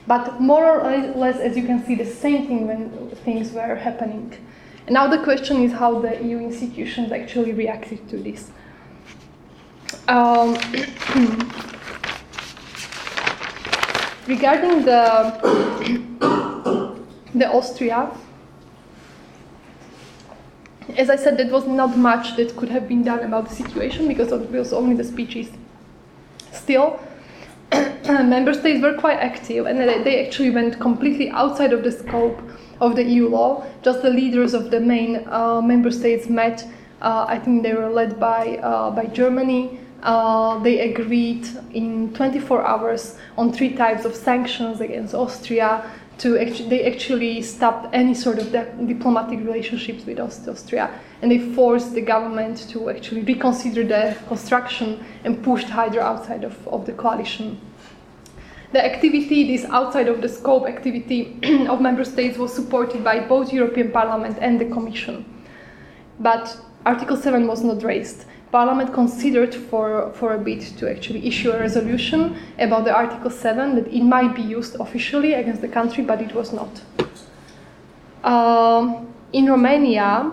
But 0.07 0.41
more 0.41 0.81
or 0.81 0.99
less, 1.17 1.39
as 1.39 1.55
you 1.55 1.65
can 1.65 1.85
see, 1.85 1.95
the 1.95 2.07
same 2.07 2.47
thing 2.47 2.67
when 2.67 3.11
things 3.27 3.53
were 3.53 3.77
happening. 3.77 4.35
Now 4.89 5.07
the 5.07 5.23
question 5.23 5.63
is 5.63 5.73
how 5.73 5.99
the 6.01 6.25
EU 6.25 6.39
institutions 6.39 7.13
actually 7.13 7.53
reacted 7.53 8.09
to 8.09 8.17
this. 8.17 8.51
Um, 10.09 10.55
regarding 14.27 14.87
the 14.87 14.99
the 17.35 17.47
Austria, 17.53 18.11
as 20.97 21.11
I 21.11 21.17
said, 21.17 21.37
there 21.37 21.51
was 21.51 21.67
not 21.67 21.99
much 21.99 22.37
that 22.37 22.57
could 22.57 22.71
have 22.71 22.89
been 22.89 23.05
done 23.05 23.21
about 23.21 23.51
the 23.51 23.55
situation 23.55 24.09
because 24.09 24.33
it 24.33 24.51
was 24.51 24.73
only 24.73 24.97
the 24.97 25.05
speeches. 25.05 25.51
Still, 26.53 26.99
member 28.07 28.55
states 28.55 28.83
were 28.83 28.95
quite 28.95 29.19
active 29.19 29.67
and 29.67 29.79
they 29.79 30.27
actually 30.27 30.51
went 30.51 30.81
completely 30.81 31.29
outside 31.29 31.75
of 31.75 31.85
the 31.85 31.93
scope 31.93 32.41
of 32.81 32.97
the 32.97 33.05
EU 33.05 33.29
law. 33.29 33.67
Just 33.83 34.01
the 34.01 34.11
leaders 34.11 34.55
of 34.55 34.71
the 34.71 34.81
main 34.81 35.29
uh, 35.29 35.61
member 35.61 35.91
states 35.91 36.31
met. 36.31 36.67
Uh, 37.03 37.27
I 37.29 37.39
think 37.39 37.63
they 37.63 37.75
were 37.75 37.91
led 37.91 38.19
by 38.19 38.57
uh, 38.57 38.91
by 38.91 39.05
Germany, 39.07 39.79
uh, 40.03 40.59
they 40.61 40.93
agreed 40.93 41.47
in 41.73 42.15
24 42.15 42.65
hours 42.65 43.17
on 43.37 43.53
three 43.53 43.75
types 43.75 44.05
of 44.05 44.15
sanctions 44.15 44.81
against 44.81 45.15
Austria. 45.15 45.91
To 46.19 46.33
they 46.33 46.85
actually 46.93 47.43
stopped 47.43 47.95
any 47.95 48.13
sort 48.13 48.41
of 48.41 48.51
diplomatic 48.51 49.39
relationships 49.39 50.05
with 50.05 50.19
Austria, 50.19 50.91
and 51.23 51.31
they 51.31 51.39
forced 51.39 51.95
the 51.95 52.01
government 52.01 52.69
to 52.71 52.91
actually 52.91 53.23
reconsider 53.23 53.85
the 53.85 54.17
construction 54.27 55.05
and 55.23 55.45
pushed 55.45 55.69
Haider 55.69 56.01
outside 56.01 56.43
of, 56.43 56.67
of 56.67 56.87
the 56.87 56.93
coalition. 56.93 57.61
The 58.73 58.85
activity, 58.85 59.47
this 59.57 59.65
outside 59.67 60.09
of 60.09 60.21
the 60.21 60.29
scope 60.29 60.67
activity 60.67 61.39
of 61.69 61.81
member 61.81 62.05
states, 62.05 62.37
was 62.37 62.53
supported 62.53 63.05
by 63.05 63.21
both 63.21 63.53
European 63.53 63.93
Parliament 63.93 64.39
and 64.41 64.61
the 64.61 64.67
Commission. 64.67 65.25
But 66.19 66.59
Article 66.85 67.17
7 67.17 67.47
was 67.47 67.63
not 67.63 67.85
raised. 67.85 68.25
Parliament 68.51 68.95
considered 68.95 69.55
for, 69.55 70.11
for 70.15 70.35
a 70.35 70.39
bit 70.39 70.63
to 70.79 70.91
actually 70.91 71.27
issue 71.27 71.51
a 71.51 71.59
resolution 71.59 72.37
about 72.59 72.85
the 72.85 72.95
Article 72.95 73.31
7 73.31 73.75
that 73.75 73.87
it 73.89 74.03
might 74.03 74.35
be 74.35 74.43
used 74.43 74.77
officially 74.81 75.35
against 75.35 75.61
the 75.61 75.69
country, 75.69 76.03
but 76.03 76.23
it 76.23 76.35
was 76.35 76.53
not. 76.53 76.81
Uh, 78.25 79.05
in 79.33 79.47
Romania, 79.47 80.33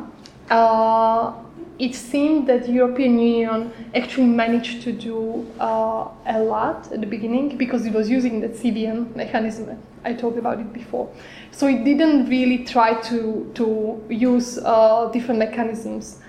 uh, 0.49 1.33
it 1.77 1.93
seemed 1.93 2.47
that 2.47 2.65
the 2.65 2.71
European 2.71 3.19
Union 3.19 3.71
actually 3.93 4.27
managed 4.27 4.81
to 4.83 4.93
do 4.93 5.45
uh, 5.59 6.07
a 6.27 6.39
lot 6.39 6.89
at 6.93 7.01
the 7.01 7.07
beginning 7.07 7.57
because 7.57 7.85
it 7.85 7.91
was 7.91 8.09
using 8.09 8.39
the 8.39 8.47
CVM 8.47 9.13
mechanism. 9.13 9.77
I 10.05 10.13
talked 10.13 10.37
about 10.37 10.59
it 10.59 10.71
before. 10.71 11.09
So 11.51 11.67
it 11.67 11.83
didn't 11.83 12.29
really 12.29 12.63
try 12.63 12.93
to, 13.09 13.51
to 13.55 14.01
use 14.09 14.57
uh, 14.59 15.09
different 15.11 15.39
mechanisms 15.39 16.19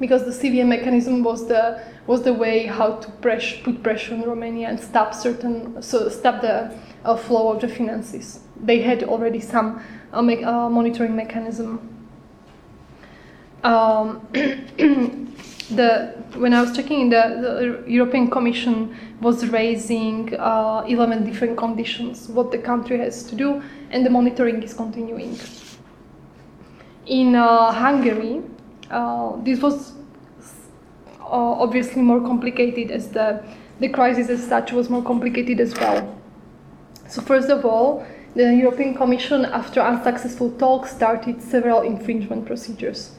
because 0.00 0.24
the 0.24 0.30
CVM 0.30 0.68
mechanism 0.68 1.22
was 1.22 1.46
the 1.46 1.82
was 2.06 2.22
the 2.22 2.32
way 2.32 2.66
how 2.66 2.96
to 2.96 3.10
press, 3.22 3.54
put 3.62 3.82
pressure 3.82 4.14
on 4.14 4.22
Romania 4.22 4.68
and 4.68 4.78
stop 4.78 5.14
certain 5.14 5.80
so 5.82 6.08
stop 6.08 6.42
the 6.42 6.76
uh, 7.04 7.16
flow 7.16 7.52
of 7.52 7.60
the 7.60 7.68
finances. 7.68 8.40
They 8.56 8.80
had 8.80 9.04
already 9.04 9.40
some 9.40 9.82
uh, 10.12 10.22
me- 10.22 10.44
uh, 10.44 10.68
monitoring 10.68 11.16
mechanism. 11.16 11.90
Um, 13.62 14.26
the 15.70 16.14
when 16.36 16.52
I 16.52 16.60
was 16.60 16.76
checking, 16.76 17.10
the, 17.10 17.84
the 17.86 17.90
European 17.90 18.28
Commission 18.28 18.96
was 19.20 19.48
raising 19.48 20.34
uh, 20.34 20.84
11 20.86 21.24
different 21.24 21.56
conditions 21.56 22.28
what 22.28 22.50
the 22.50 22.58
country 22.58 22.98
has 22.98 23.22
to 23.24 23.36
do, 23.36 23.62
and 23.90 24.04
the 24.04 24.10
monitoring 24.10 24.62
is 24.62 24.74
continuing. 24.74 25.38
In 27.06 27.34
uh, 27.34 27.72
Hungary, 27.72 28.42
this 29.44 29.60
was 29.60 29.92
uh, 31.20 31.62
obviously 31.64 32.02
more 32.02 32.20
complicated 32.20 32.90
as 32.90 33.08
the, 33.08 33.42
the 33.80 33.88
crisis 33.88 34.28
as 34.28 34.46
such 34.46 34.72
was 34.72 34.88
more 34.88 35.02
complicated 35.02 35.60
as 35.60 35.74
well. 35.74 36.16
So 37.08 37.22
first 37.22 37.50
of 37.50 37.64
all, 37.64 38.06
the 38.34 38.54
European 38.54 38.94
Commission, 38.94 39.44
after 39.44 39.80
unsuccessful 39.80 40.50
talks, 40.52 40.90
started 40.90 41.40
several 41.40 41.82
infringement 41.82 42.46
procedures. 42.46 43.12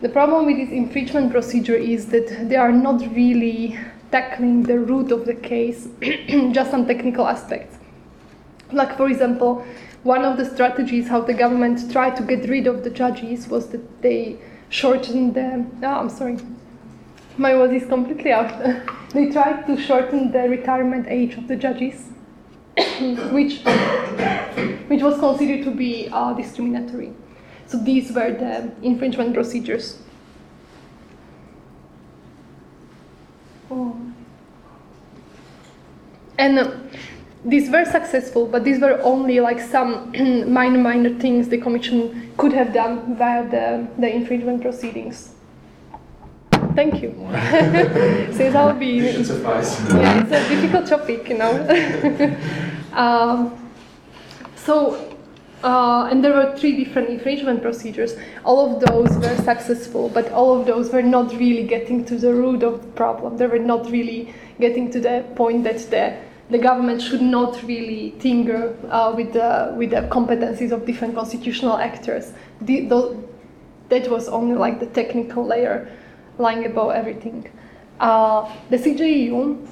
The 0.00 0.08
problem 0.08 0.46
with 0.46 0.56
this 0.56 0.70
infringement 0.70 1.32
procedure 1.32 1.74
is 1.74 2.06
that 2.06 2.48
they 2.48 2.56
are 2.56 2.70
not 2.70 3.00
really 3.14 3.78
tackling 4.12 4.62
the 4.62 4.78
root 4.78 5.10
of 5.10 5.26
the 5.26 5.34
case, 5.34 5.88
just 6.52 6.70
some 6.70 6.86
technical 6.86 7.26
aspects. 7.26 7.76
Like, 8.72 8.96
for 8.96 9.08
example, 9.08 9.66
one 10.04 10.24
of 10.24 10.36
the 10.36 10.44
strategies 10.44 11.08
how 11.08 11.20
the 11.22 11.34
government 11.34 11.90
tried 11.90 12.16
to 12.16 12.22
get 12.22 12.48
rid 12.48 12.66
of 12.66 12.84
the 12.84 12.90
judges 12.90 13.48
was 13.48 13.68
that 13.70 14.02
they 14.02 14.38
shortened 14.68 15.34
the. 15.34 15.66
Oh, 15.82 15.86
I'm 15.86 16.10
sorry. 16.10 16.38
My 17.36 17.54
voice 17.54 17.82
is 17.82 17.88
completely 17.88 18.32
out. 18.32 18.52
they 19.12 19.30
tried 19.30 19.66
to 19.66 19.80
shorten 19.80 20.32
the 20.32 20.48
retirement 20.48 21.06
age 21.08 21.34
of 21.34 21.46
the 21.48 21.56
judges, 21.56 22.08
which, 23.30 23.60
which 24.88 25.02
was 25.02 25.18
considered 25.18 25.64
to 25.64 25.70
be 25.70 26.08
uh, 26.12 26.32
discriminatory. 26.34 27.12
So 27.66 27.78
these 27.78 28.10
were 28.12 28.32
the 28.32 28.72
infringement 28.82 29.34
procedures. 29.34 29.98
Oh. 33.70 33.96
And 36.38 36.90
these 37.44 37.70
were 37.70 37.84
successful, 37.84 38.46
but 38.46 38.64
these 38.64 38.80
were 38.80 39.00
only 39.02 39.40
like 39.40 39.60
some 39.60 40.12
minor, 40.52 40.78
minor 40.78 41.14
things 41.18 41.48
the 41.48 41.58
Commission 41.58 42.32
could 42.36 42.52
have 42.52 42.72
done 42.72 43.16
via 43.16 43.48
the, 43.48 43.86
the 43.98 44.12
infringement 44.12 44.62
proceedings. 44.62 45.34
Thank 46.74 47.02
you. 47.02 47.10
Since 48.32 48.54
I'll 48.54 48.74
be. 48.74 49.00
Should 49.12 49.26
suffice. 49.26 49.80
Yeah, 49.90 50.22
it's 50.22 50.32
a 50.32 50.48
difficult 50.48 50.86
topic, 50.86 51.28
you 51.28 51.38
know. 51.38 52.36
um, 52.92 53.70
so, 54.56 55.16
uh, 55.64 56.08
and 56.10 56.24
there 56.24 56.34
were 56.34 56.56
three 56.56 56.84
different 56.84 57.08
infringement 57.08 57.62
procedures. 57.62 58.14
All 58.44 58.74
of 58.74 58.80
those 58.80 59.16
were 59.16 59.36
successful, 59.42 60.08
but 60.08 60.30
all 60.30 60.60
of 60.60 60.66
those 60.66 60.92
were 60.92 61.02
not 61.02 61.32
really 61.32 61.66
getting 61.66 62.04
to 62.04 62.16
the 62.16 62.32
root 62.32 62.62
of 62.62 62.82
the 62.82 62.88
problem. 62.88 63.36
They 63.36 63.46
were 63.46 63.58
not 63.58 63.90
really 63.90 64.32
getting 64.60 64.90
to 64.92 65.00
the 65.00 65.24
point 65.34 65.64
that 65.64 65.78
the 65.90 66.16
the 66.50 66.58
government 66.58 67.02
should 67.02 67.20
not 67.20 67.62
really 67.64 68.14
tinker 68.18 68.76
uh, 68.90 69.12
with, 69.14 69.32
the, 69.32 69.74
with 69.76 69.90
the 69.90 70.02
competencies 70.10 70.72
of 70.72 70.86
different 70.86 71.14
constitutional 71.14 71.76
actors. 71.76 72.32
The, 72.62 72.86
the, 72.86 73.22
that 73.90 74.10
was 74.10 74.28
only 74.28 74.54
like 74.54 74.80
the 74.80 74.86
technical 74.86 75.44
layer 75.44 75.90
lying 76.38 76.64
above 76.64 76.92
everything. 76.92 77.50
Uh, 78.00 78.50
the 78.70 78.76
CJEU 78.76 79.66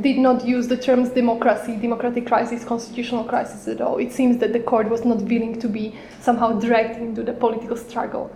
did 0.00 0.18
not 0.18 0.46
use 0.46 0.68
the 0.68 0.76
terms 0.76 1.10
democracy, 1.10 1.76
democratic 1.76 2.26
crisis, 2.26 2.64
constitutional 2.64 3.24
crisis 3.24 3.66
at 3.68 3.80
all. 3.80 3.98
It 3.98 4.12
seems 4.12 4.38
that 4.38 4.52
the 4.52 4.60
court 4.60 4.88
was 4.88 5.04
not 5.04 5.22
willing 5.22 5.58
to 5.60 5.68
be 5.68 5.98
somehow 6.20 6.52
dragged 6.60 6.98
into 6.98 7.22
the 7.22 7.32
political 7.32 7.76
struggle. 7.76 8.34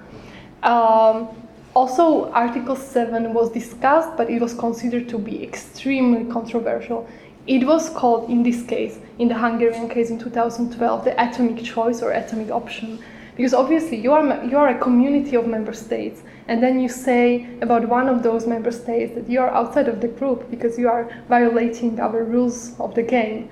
Um, 0.62 1.28
also, 1.74 2.30
Article 2.32 2.74
7 2.74 3.32
was 3.32 3.50
discussed, 3.52 4.16
but 4.16 4.28
it 4.28 4.40
was 4.40 4.54
considered 4.54 5.08
to 5.10 5.18
be 5.18 5.42
extremely 5.42 6.30
controversial. 6.30 7.08
It 7.46 7.66
was 7.66 7.88
called, 7.90 8.28
in 8.28 8.42
this 8.42 8.62
case, 8.62 8.98
in 9.18 9.28
the 9.28 9.34
Hungarian 9.34 9.88
case 9.88 10.10
in 10.10 10.18
2012, 10.18 11.04
the 11.04 11.22
atomic 11.22 11.64
choice 11.64 12.02
or 12.02 12.12
atomic 12.12 12.50
option. 12.50 12.98
Because 13.36 13.54
obviously 13.54 13.96
you 13.96 14.12
are, 14.12 14.44
you 14.44 14.58
are 14.58 14.68
a 14.68 14.78
community 14.78 15.36
of 15.36 15.46
member 15.46 15.72
states, 15.72 16.22
and 16.48 16.62
then 16.62 16.78
you 16.78 16.88
say 16.88 17.48
about 17.62 17.88
one 17.88 18.08
of 18.08 18.22
those 18.22 18.46
member 18.46 18.70
states 18.70 19.14
that 19.14 19.28
you 19.30 19.40
are 19.40 19.50
outside 19.50 19.88
of 19.88 20.00
the 20.00 20.08
group 20.08 20.50
because 20.50 20.78
you 20.78 20.88
are 20.88 21.10
violating 21.28 21.98
our 21.98 22.22
rules 22.22 22.78
of 22.78 22.94
the 22.94 23.02
game. 23.02 23.48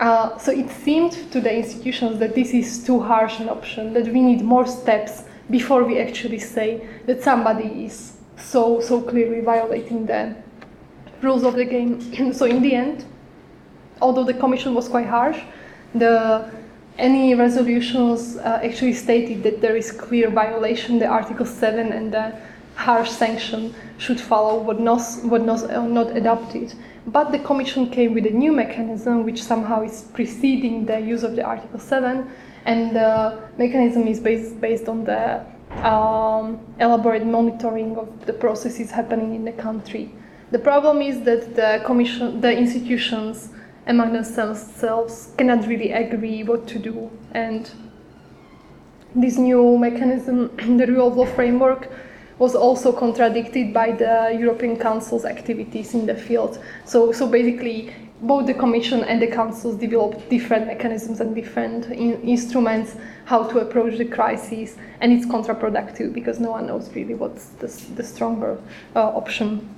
Uh, 0.00 0.36
so 0.38 0.50
it 0.50 0.68
seemed 0.68 1.12
to 1.30 1.40
the 1.40 1.54
institutions 1.54 2.18
that 2.18 2.34
this 2.34 2.52
is 2.52 2.84
too 2.84 2.98
harsh 3.00 3.38
an 3.38 3.48
option, 3.48 3.92
that 3.92 4.08
we 4.08 4.20
need 4.20 4.42
more 4.42 4.66
steps 4.66 5.22
before 5.50 5.84
we 5.84 6.00
actually 6.00 6.38
say 6.38 6.84
that 7.06 7.22
somebody 7.22 7.84
is 7.84 8.16
so, 8.36 8.80
so 8.80 9.00
clearly 9.00 9.40
violating 9.40 10.06
the 10.06 10.34
rules 11.20 11.44
of 11.44 11.54
the 11.54 11.64
game. 11.64 12.32
so 12.32 12.46
in 12.46 12.60
the 12.62 12.74
end, 12.74 13.04
although 14.02 14.24
the 14.24 14.34
commission 14.34 14.74
was 14.74 14.88
quite 14.88 15.06
harsh, 15.06 15.40
the 15.94 16.50
any 16.98 17.34
resolutions 17.34 18.36
uh, 18.36 18.60
actually 18.62 18.92
stated 18.92 19.42
that 19.42 19.60
there 19.60 19.76
is 19.76 19.90
clear 19.90 20.28
violation, 20.30 20.98
the 20.98 21.06
Article 21.06 21.46
7 21.46 21.92
and 21.92 22.12
the 22.12 22.36
harsh 22.74 23.10
sanction 23.10 23.74
should 23.98 24.20
follow 24.20 24.60
what 24.60 24.80
not, 24.80 25.00
what 25.22 25.42
not, 25.42 25.62
uh, 25.70 25.86
not 25.86 26.16
adopted. 26.16 26.74
But 27.06 27.32
the 27.32 27.38
Commission 27.38 27.88
came 27.90 28.14
with 28.14 28.26
a 28.26 28.30
new 28.30 28.52
mechanism 28.52 29.24
which 29.24 29.42
somehow 29.42 29.82
is 29.82 30.02
preceding 30.12 30.86
the 30.86 31.00
use 31.00 31.22
of 31.22 31.34
the 31.34 31.42
Article 31.42 31.78
7, 31.78 32.30
and 32.64 32.94
the 32.94 33.40
mechanism 33.58 34.06
is 34.06 34.20
based, 34.20 34.60
based 34.60 34.88
on 34.88 35.04
the 35.04 35.44
um, 35.82 36.60
elaborate 36.78 37.26
monitoring 37.26 37.96
of 37.96 38.26
the 38.26 38.32
processes 38.32 38.90
happening 38.90 39.34
in 39.34 39.44
the 39.44 39.52
country. 39.52 40.14
The 40.50 40.58
problem 40.58 41.00
is 41.00 41.22
that 41.22 41.56
the 41.56 41.82
Commission, 41.84 42.40
the 42.40 42.56
institutions, 42.56 43.48
among 43.86 44.12
themselves 44.12 45.32
cannot 45.36 45.66
really 45.66 45.92
agree 45.92 46.42
what 46.42 46.66
to 46.68 46.78
do. 46.78 47.10
And 47.32 47.70
this 49.14 49.36
new 49.36 49.76
mechanism, 49.78 50.50
the 50.78 50.86
rule 50.86 51.08
of 51.08 51.16
law 51.16 51.26
framework, 51.26 51.88
was 52.38 52.54
also 52.54 52.92
contradicted 52.92 53.72
by 53.72 53.92
the 53.92 54.36
European 54.38 54.76
Council's 54.76 55.24
activities 55.24 55.94
in 55.94 56.06
the 56.06 56.14
field. 56.14 56.58
So, 56.84 57.12
so 57.12 57.28
basically, 57.28 57.94
both 58.22 58.46
the 58.46 58.54
Commission 58.54 59.02
and 59.04 59.20
the 59.20 59.26
Councils 59.26 59.76
developed 59.76 60.30
different 60.30 60.66
mechanisms 60.66 61.20
and 61.20 61.34
different 61.34 61.86
in 61.86 62.20
instruments 62.22 62.96
how 63.24 63.44
to 63.44 63.58
approach 63.58 63.98
the 63.98 64.04
crisis, 64.04 64.76
and 65.00 65.12
it's 65.12 65.26
counterproductive 65.26 66.12
because 66.12 66.38
no 66.38 66.52
one 66.52 66.66
knows 66.66 66.90
really 66.94 67.14
what's 67.14 67.46
the, 67.60 67.66
the 67.94 68.02
stronger 68.02 68.58
uh, 68.94 69.00
option. 69.00 69.68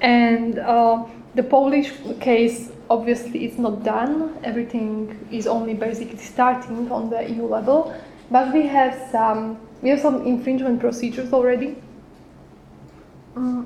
And 0.00 0.58
uh, 0.58 1.04
the 1.34 1.42
Polish 1.42 1.92
case 2.20 2.70
obviously 2.90 3.44
is 3.44 3.58
not 3.58 3.82
done. 3.82 4.36
Everything 4.44 5.26
is 5.30 5.46
only 5.46 5.74
basically 5.74 6.18
starting 6.18 6.90
on 6.92 7.08
the 7.10 7.28
EU 7.30 7.46
level, 7.46 7.94
but 8.30 8.52
we 8.52 8.66
have 8.66 8.94
some 9.10 9.58
we 9.82 9.88
have 9.88 10.00
some 10.00 10.26
infringement 10.26 10.80
procedures 10.80 11.32
already. 11.32 11.76
Uh, 13.36 13.64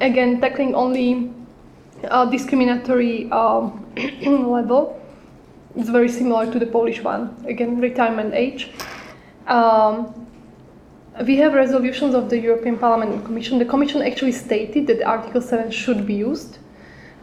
again, 0.00 0.40
tackling 0.40 0.74
only 0.74 1.30
uh, 2.10 2.24
discriminatory 2.24 3.30
um, 3.30 3.86
level. 4.26 4.96
It's 5.76 5.88
very 5.88 6.08
similar 6.08 6.50
to 6.50 6.58
the 6.58 6.66
Polish 6.66 7.00
one. 7.02 7.36
Again, 7.46 7.80
retirement 7.80 8.34
age. 8.34 8.70
Um, 9.46 10.26
we 11.26 11.36
have 11.36 11.52
resolutions 11.52 12.14
of 12.14 12.30
the 12.30 12.38
European 12.38 12.78
Parliament 12.78 13.12
and 13.12 13.24
Commission. 13.24 13.58
The 13.58 13.64
Commission 13.64 14.02
actually 14.02 14.32
stated 14.32 14.86
that 14.86 15.02
Article 15.02 15.40
7 15.40 15.70
should 15.70 16.06
be 16.06 16.14
used, 16.14 16.58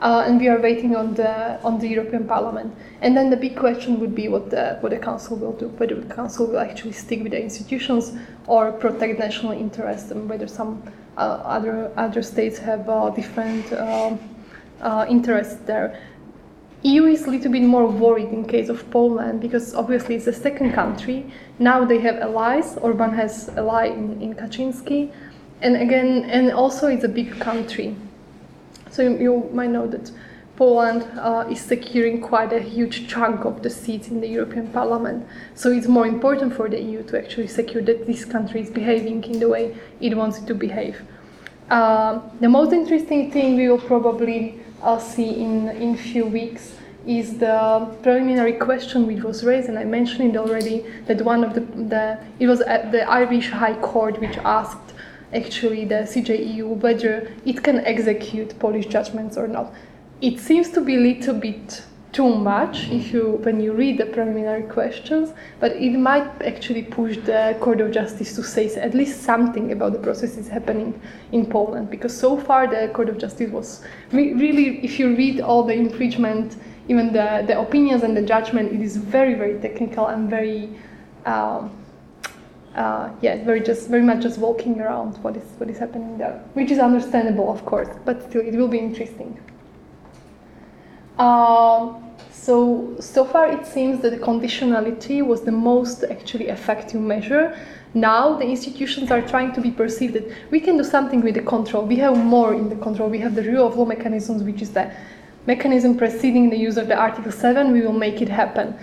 uh, 0.01 0.23
and 0.25 0.39
we 0.39 0.47
are 0.47 0.59
waiting 0.59 0.95
on 0.95 1.15
the 1.15 1.59
on 1.63 1.79
the 1.79 1.87
European 1.87 2.27
Parliament. 2.27 2.75
And 3.01 3.17
then 3.17 3.29
the 3.29 3.37
big 3.37 3.55
question 3.55 3.99
would 3.99 4.13
be 4.13 4.27
what 4.27 4.49
the 4.49 4.77
what 4.81 4.91
the 4.91 4.99
Council 4.99 5.37
will 5.37 5.53
do, 5.53 5.69
whether 5.69 5.95
the 5.95 6.13
Council 6.13 6.47
will 6.47 6.59
actually 6.59 6.93
stick 6.93 7.23
with 7.23 7.31
the 7.31 7.41
institutions 7.41 8.13
or 8.45 8.71
protect 8.71 9.19
national 9.19 9.53
interests, 9.53 10.11
and 10.11 10.29
whether 10.29 10.47
some 10.47 10.83
uh, 11.17 11.41
other 11.57 11.91
other 11.97 12.21
states 12.21 12.59
have 12.59 12.87
uh, 12.87 13.09
different 13.09 13.73
um, 13.73 14.19
uh, 14.81 15.05
interests 15.09 15.57
there. 15.65 15.99
EU 16.87 17.05
is 17.05 17.27
a 17.27 17.29
little 17.29 17.51
bit 17.51 17.63
more 17.63 17.85
worried 17.85 18.29
in 18.29 18.45
case 18.45 18.69
of 18.69 18.89
Poland 18.91 19.41
because 19.41 19.75
obviously 19.75 20.15
it's 20.15 20.27
a 20.27 20.33
second 20.33 20.71
country. 20.71 21.29
Now 21.59 21.83
they 21.83 21.99
have 21.99 22.17
allies. 22.19 22.77
Orban 22.77 23.13
has 23.13 23.49
ally 23.57 23.87
in, 23.87 24.21
in 24.21 24.33
Kaczynski, 24.33 25.11
and 25.61 25.75
again, 25.75 26.23
and 26.29 26.51
also 26.51 26.87
it's 26.87 27.03
a 27.03 27.09
big 27.09 27.39
country. 27.39 27.95
So 28.89 29.01
you, 29.01 29.17
you 29.17 29.49
might 29.53 29.69
know 29.69 29.85
that 29.87 30.11
Poland 30.55 31.03
uh, 31.19 31.45
is 31.51 31.59
securing 31.59 32.21
quite 32.21 32.53
a 32.53 32.61
huge 32.61 33.09
chunk 33.09 33.43
of 33.43 33.63
the 33.63 33.69
seats 33.69 34.07
in 34.07 34.21
the 34.21 34.27
European 34.27 34.69
Parliament. 34.69 35.27
So 35.55 35.71
it's 35.71 35.87
more 35.87 36.07
important 36.07 36.55
for 36.55 36.69
the 36.69 36.81
EU 36.81 37.03
to 37.03 37.17
actually 37.21 37.47
secure 37.47 37.83
that 37.83 38.07
this 38.07 38.23
country 38.23 38.61
is 38.61 38.69
behaving 38.69 39.25
in 39.25 39.39
the 39.39 39.49
way 39.49 39.75
it 39.99 40.15
wants 40.15 40.39
it 40.39 40.47
to 40.47 40.55
behave. 40.55 41.01
Uh, 41.69 42.21
the 42.39 42.47
most 42.47 42.71
interesting 42.71 43.29
thing 43.29 43.57
we 43.57 43.67
will 43.67 43.77
probably 43.77 44.61
I'll 44.81 44.99
see 44.99 45.29
in 45.29 45.69
in 45.69 45.97
few 45.97 46.25
weeks 46.25 46.73
is 47.05 47.37
the 47.37 47.87
preliminary 48.03 48.53
question 48.53 49.07
which 49.07 49.23
was 49.23 49.43
raised, 49.43 49.69
and 49.69 49.79
I 49.79 49.85
mentioned 49.85 50.35
it 50.35 50.37
already 50.37 50.85
that 51.07 51.21
one 51.21 51.43
of 51.43 51.53
the, 51.53 51.61
the 51.61 52.19
it 52.39 52.47
was 52.47 52.61
at 52.61 52.91
the 52.91 53.09
Irish 53.09 53.49
High 53.49 53.75
Court 53.75 54.19
which 54.19 54.37
asked 54.39 54.93
actually 55.33 55.85
the 55.85 56.05
CJEU 56.11 56.67
whether 56.81 57.31
it 57.45 57.63
can 57.63 57.79
execute 57.85 58.57
Polish 58.59 58.87
judgments 58.87 59.37
or 59.37 59.47
not. 59.47 59.73
It 60.21 60.39
seems 60.39 60.69
to 60.71 60.81
be 60.81 60.95
a 60.95 60.99
little 60.99 61.33
bit 61.33 61.83
too 62.17 62.35
much 62.35 62.89
if 62.89 63.13
you 63.13 63.23
when 63.45 63.59
you 63.61 63.71
read 63.73 63.99
the 63.99 64.05
preliminary 64.07 64.63
questions, 64.63 65.33
but 65.59 65.71
it 65.73 65.95
might 65.99 66.27
actually 66.41 66.81
push 66.81 67.15
the 67.17 67.55
Court 67.61 67.79
of 67.79 67.91
Justice 67.91 68.35
to 68.35 68.43
say 68.43 68.65
at 68.75 68.95
least 68.95 69.21
something 69.21 69.71
about 69.71 69.93
the 69.93 69.99
processes 69.99 70.47
happening 70.47 70.99
in 71.31 71.45
Poland. 71.45 71.91
Because 71.91 72.17
so 72.17 72.35
far 72.35 72.65
the 72.65 72.89
Court 72.95 73.09
of 73.09 73.19
Justice 73.19 73.51
was 73.51 73.83
re- 74.11 74.33
really, 74.33 74.83
if 74.83 74.97
you 74.97 75.15
read 75.15 75.41
all 75.41 75.61
the 75.61 75.73
infringement, 75.73 76.57
even 76.87 77.13
the, 77.13 77.43
the 77.45 77.59
opinions 77.59 78.01
and 78.01 78.17
the 78.17 78.23
judgment, 78.23 78.73
it 78.73 78.81
is 78.81 78.97
very 78.97 79.35
very 79.35 79.59
technical 79.59 80.07
and 80.07 80.27
very. 80.27 80.69
Um, 81.25 81.69
uh, 82.73 83.09
yeah, 83.21 83.43
very 83.43 83.59
just 83.59 83.89
very 83.89 84.03
much 84.03 84.21
just 84.21 84.37
walking 84.37 84.79
around 84.79 85.17
what 85.23 85.35
is 85.35 85.43
what 85.57 85.69
is 85.69 85.77
happening 85.77 86.17
there, 86.17 86.43
which 86.53 86.71
is 86.71 86.79
understandable, 86.79 87.51
of 87.51 87.63
course, 87.65 87.89
but 88.05 88.21
still 88.23 88.41
it 88.41 88.55
will 88.55 88.67
be 88.67 88.77
interesting. 88.77 89.39
Um, 91.17 92.06
so 92.45 92.95
so 92.99 93.25
far 93.25 93.47
it 93.47 93.65
seems 93.65 94.01
that 94.01 94.11
the 94.11 94.23
conditionality 94.31 95.25
was 95.25 95.41
the 95.41 95.51
most 95.51 96.03
actually 96.03 96.47
effective 96.47 97.01
measure. 97.01 97.57
Now 97.93 98.37
the 98.37 98.45
institutions 98.45 99.11
are 99.11 99.21
trying 99.21 99.53
to 99.53 99.61
be 99.61 99.71
perceived 99.71 100.13
that 100.13 100.27
we 100.51 100.59
can 100.59 100.77
do 100.77 100.83
something 100.83 101.21
with 101.21 101.35
the 101.35 101.41
control. 101.41 101.85
We 101.85 101.97
have 101.97 102.17
more 102.17 102.53
in 102.53 102.69
the 102.69 102.75
control. 102.75 103.09
We 103.09 103.19
have 103.19 103.35
the 103.35 103.43
rule 103.43 103.67
of 103.67 103.75
law 103.77 103.85
mechanisms, 103.85 104.43
which 104.43 104.61
is 104.61 104.71
the 104.71 104.91
mechanism 105.45 105.97
preceding 105.97 106.49
the 106.49 106.57
use 106.57 106.77
of 106.77 106.87
the 106.87 106.95
Article 106.95 107.31
7. 107.31 107.71
We 107.71 107.81
will 107.81 107.99
make 108.07 108.21
it 108.21 108.29
happen. 108.29 108.77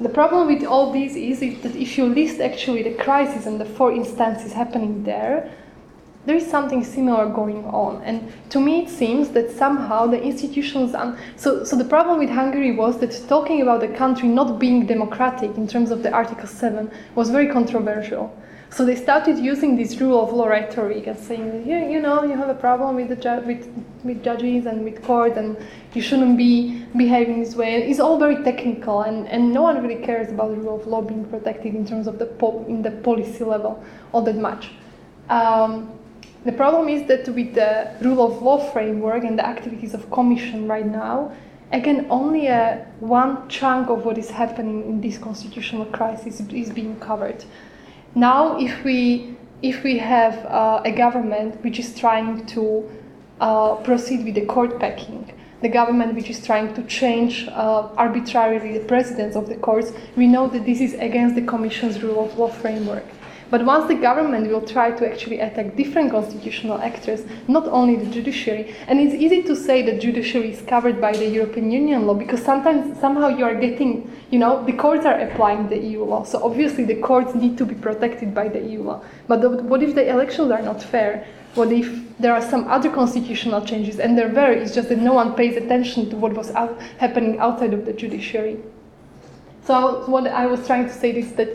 The 0.00 0.08
problem 0.08 0.48
with 0.48 0.64
all 0.64 0.90
these 0.90 1.14
is 1.14 1.40
that 1.62 1.76
if 1.76 1.96
you 1.96 2.06
list 2.06 2.40
actually 2.40 2.82
the 2.82 2.94
crisis 2.94 3.46
and 3.46 3.60
the 3.60 3.64
four 3.64 3.92
instances 3.92 4.52
happening 4.52 5.04
there, 5.04 5.50
there 6.26 6.36
is 6.36 6.46
something 6.50 6.82
similar 6.82 7.28
going 7.28 7.64
on. 7.66 8.02
And 8.02 8.32
to 8.50 8.60
me, 8.60 8.84
it 8.84 8.88
seems 8.88 9.30
that 9.30 9.50
somehow 9.50 10.06
the 10.06 10.22
institutions. 10.22 10.94
Un- 10.94 11.18
so, 11.36 11.64
so 11.64 11.76
the 11.76 11.84
problem 11.84 12.18
with 12.18 12.30
Hungary 12.30 12.74
was 12.74 12.98
that 13.00 13.20
talking 13.28 13.60
about 13.60 13.80
the 13.80 13.88
country 13.88 14.28
not 14.28 14.58
being 14.58 14.86
democratic 14.86 15.56
in 15.56 15.68
terms 15.68 15.90
of 15.90 16.02
the 16.02 16.10
Article 16.10 16.46
7 16.46 16.90
was 17.14 17.30
very 17.30 17.48
controversial. 17.48 18.34
So 18.70 18.84
they 18.84 18.96
started 18.96 19.38
using 19.38 19.76
this 19.76 20.00
rule 20.00 20.20
of 20.20 20.32
law 20.32 20.46
rhetoric 20.46 21.06
and 21.06 21.16
saying, 21.16 21.64
you, 21.64 21.76
you 21.76 22.00
know, 22.00 22.24
you 22.24 22.36
have 22.36 22.48
a 22.48 22.54
problem 22.54 22.96
with 22.96 23.08
the 23.08 23.14
ju- 23.14 23.42
with, 23.46 23.68
with 24.02 24.24
judges 24.24 24.66
and 24.66 24.82
with 24.82 25.00
court, 25.04 25.36
and 25.36 25.56
you 25.92 26.02
shouldn't 26.02 26.36
be 26.36 26.84
behaving 26.96 27.38
this 27.38 27.54
way. 27.54 27.84
It's 27.88 28.00
all 28.00 28.18
very 28.18 28.42
technical, 28.42 29.02
and, 29.02 29.28
and 29.28 29.52
no 29.52 29.62
one 29.62 29.80
really 29.80 30.02
cares 30.04 30.28
about 30.30 30.50
the 30.50 30.56
rule 30.56 30.80
of 30.80 30.88
law 30.88 31.02
being 31.02 31.24
protected 31.26 31.72
in 31.76 31.86
terms 31.86 32.08
of 32.08 32.18
the 32.18 32.26
po- 32.26 32.64
in 32.66 32.82
the 32.82 32.90
policy 32.90 33.44
level 33.44 33.84
all 34.12 34.22
that 34.22 34.36
much. 34.36 34.72
Um, 35.30 35.96
the 36.44 36.52
problem 36.52 36.88
is 36.88 37.06
that 37.08 37.26
with 37.28 37.54
the 37.54 37.90
rule 38.00 38.24
of 38.26 38.42
law 38.42 38.58
framework 38.72 39.24
and 39.24 39.38
the 39.38 39.46
activities 39.46 39.94
of 39.94 40.10
commission 40.10 40.68
right 40.68 40.86
now, 40.86 41.32
again, 41.72 42.06
only 42.10 42.46
a 42.48 42.86
one 43.00 43.48
chunk 43.48 43.88
of 43.88 44.04
what 44.04 44.18
is 44.18 44.30
happening 44.30 44.82
in 44.84 45.00
this 45.00 45.16
constitutional 45.18 45.86
crisis 45.86 46.40
is 46.40 46.70
being 46.70 46.98
covered. 47.00 47.44
Now, 48.14 48.58
if 48.58 48.84
we 48.84 49.36
if 49.62 49.82
we 49.82 49.96
have 49.98 50.44
uh, 50.44 50.82
a 50.84 50.92
government 50.92 51.62
which 51.64 51.78
is 51.78 51.98
trying 51.98 52.44
to 52.46 52.88
uh, 53.40 53.76
proceed 53.76 54.24
with 54.24 54.34
the 54.34 54.44
court 54.44 54.78
packing, 54.78 55.32
the 55.62 55.70
government 55.70 56.14
which 56.14 56.28
is 56.28 56.44
trying 56.44 56.74
to 56.74 56.82
change 56.84 57.48
uh, 57.48 57.88
arbitrarily 57.96 58.76
the 58.78 58.84
presidents 58.84 59.34
of 59.34 59.48
the 59.48 59.56
courts, 59.56 59.92
we 60.16 60.26
know 60.26 60.46
that 60.48 60.66
this 60.66 60.80
is 60.82 60.92
against 60.94 61.34
the 61.34 61.42
Commission's 61.42 62.02
rule 62.02 62.26
of 62.26 62.36
law 62.36 62.48
framework. 62.48 63.06
But 63.54 63.64
once 63.64 63.86
the 63.86 63.94
government 63.94 64.48
will 64.50 64.62
try 64.62 64.90
to 64.90 65.08
actually 65.08 65.38
attack 65.38 65.76
different 65.76 66.10
constitutional 66.10 66.80
actors, 66.80 67.24
not 67.46 67.68
only 67.68 67.94
the 67.94 68.10
judiciary, 68.10 68.74
and 68.88 68.98
it's 68.98 69.14
easy 69.14 69.44
to 69.44 69.54
say 69.54 69.80
that 69.82 70.00
judiciary 70.00 70.50
is 70.50 70.60
covered 70.62 71.00
by 71.00 71.12
the 71.12 71.28
European 71.28 71.70
Union 71.70 72.04
law 72.04 72.14
because 72.14 72.42
sometimes 72.42 72.98
somehow 72.98 73.28
you 73.28 73.44
are 73.44 73.54
getting, 73.54 74.10
you 74.32 74.40
know, 74.40 74.64
the 74.64 74.72
courts 74.72 75.06
are 75.06 75.20
applying 75.20 75.68
the 75.68 75.78
EU 75.78 76.02
law. 76.02 76.24
So 76.24 76.42
obviously 76.42 76.82
the 76.82 76.96
courts 76.96 77.32
need 77.36 77.56
to 77.58 77.64
be 77.64 77.76
protected 77.76 78.34
by 78.34 78.48
the 78.48 78.58
EU 78.58 78.82
law. 78.82 79.04
But 79.28 79.40
the, 79.40 79.50
what 79.50 79.84
if 79.84 79.94
the 79.94 80.04
elections 80.04 80.50
are 80.50 80.60
not 80.60 80.82
fair? 80.82 81.24
What 81.54 81.70
if 81.70 82.18
there 82.18 82.34
are 82.34 82.42
some 82.42 82.66
other 82.66 82.90
constitutional 82.90 83.64
changes 83.64 84.00
and 84.00 84.18
there? 84.18 84.50
It's 84.50 84.74
just 84.74 84.88
that 84.88 84.98
no 84.98 85.12
one 85.12 85.36
pays 85.36 85.56
attention 85.56 86.10
to 86.10 86.16
what 86.16 86.32
was 86.32 86.50
out, 86.56 86.76
happening 86.98 87.38
outside 87.38 87.72
of 87.72 87.86
the 87.86 87.92
judiciary. 87.92 88.58
So 89.64 90.04
what 90.10 90.26
I 90.26 90.44
was 90.46 90.66
trying 90.66 90.86
to 90.88 90.92
say 90.92 91.12
is 91.12 91.32
that 91.34 91.48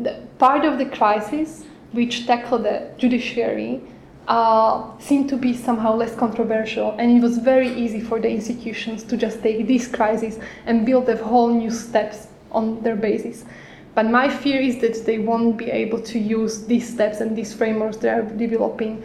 the 0.00 0.14
part 0.38 0.64
of 0.64 0.78
the 0.78 0.86
crisis 0.86 1.64
which 1.92 2.26
tackled 2.26 2.64
the 2.64 2.90
judiciary 2.98 3.80
uh, 4.28 4.98
seemed 4.98 5.28
to 5.30 5.36
be 5.36 5.56
somehow 5.56 5.94
less 5.94 6.14
controversial, 6.14 6.94
and 6.98 7.16
it 7.16 7.22
was 7.22 7.38
very 7.38 7.68
easy 7.68 8.00
for 8.00 8.20
the 8.20 8.28
institutions 8.28 9.02
to 9.02 9.16
just 9.16 9.42
take 9.42 9.66
this 9.66 9.88
crisis 9.88 10.38
and 10.66 10.84
build 10.84 11.08
a 11.08 11.16
whole 11.16 11.48
new 11.48 11.70
steps 11.70 12.28
on 12.52 12.82
their 12.82 12.96
basis. 12.96 13.44
But 13.94 14.10
my 14.10 14.28
fear 14.28 14.60
is 14.60 14.80
that 14.80 15.06
they 15.06 15.18
won't 15.18 15.56
be 15.56 15.70
able 15.70 16.00
to 16.02 16.18
use 16.18 16.66
these 16.66 16.88
steps 16.88 17.20
and 17.20 17.34
these 17.34 17.52
frameworks 17.54 17.96
they 17.96 18.10
are 18.10 18.22
developing 18.22 19.02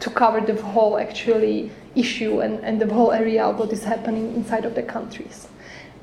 to 0.00 0.10
cover 0.10 0.40
the 0.40 0.60
whole 0.60 0.98
actually 0.98 1.70
issue 1.94 2.40
and, 2.40 2.58
and 2.60 2.80
the 2.80 2.92
whole 2.92 3.12
area 3.12 3.44
of 3.44 3.58
what 3.58 3.72
is 3.72 3.84
happening 3.84 4.34
inside 4.34 4.64
of 4.64 4.74
the 4.74 4.82
countries. 4.82 5.48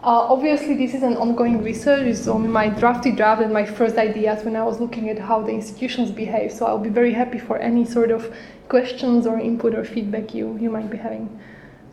Uh, 0.05 0.27
obviously, 0.29 0.75
this 0.75 0.93
is 0.93 1.01
an 1.01 1.17
ongoing 1.17 1.63
research. 1.63 2.05
It's 2.05 2.27
on 2.27 2.51
my 2.51 2.69
drafty 2.69 3.09
draft 3.09 3.41
and 3.41 3.51
my 3.51 3.65
first 3.65 3.97
ideas 3.97 4.45
when 4.45 4.55
I 4.55 4.63
was 4.63 4.79
looking 4.79 5.09
at 5.09 5.17
how 5.17 5.41
the 5.41 5.51
institutions 5.51 6.11
behave. 6.11 6.51
So 6.51 6.67
I'll 6.67 6.77
be 6.77 6.91
very 6.91 7.11
happy 7.11 7.39
for 7.39 7.57
any 7.57 7.85
sort 7.85 8.11
of 8.11 8.31
questions 8.69 9.25
or 9.25 9.39
input 9.39 9.73
or 9.73 9.83
feedback 9.83 10.35
you, 10.35 10.59
you 10.61 10.69
might 10.69 10.91
be 10.91 10.97
having 10.97 11.39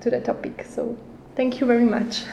to 0.03 0.11
the 0.11 0.20
topic. 0.20 0.66
So 0.68 0.94
thank 1.37 1.59
you 1.59 1.66
very 1.66 1.87
much. 1.87 2.25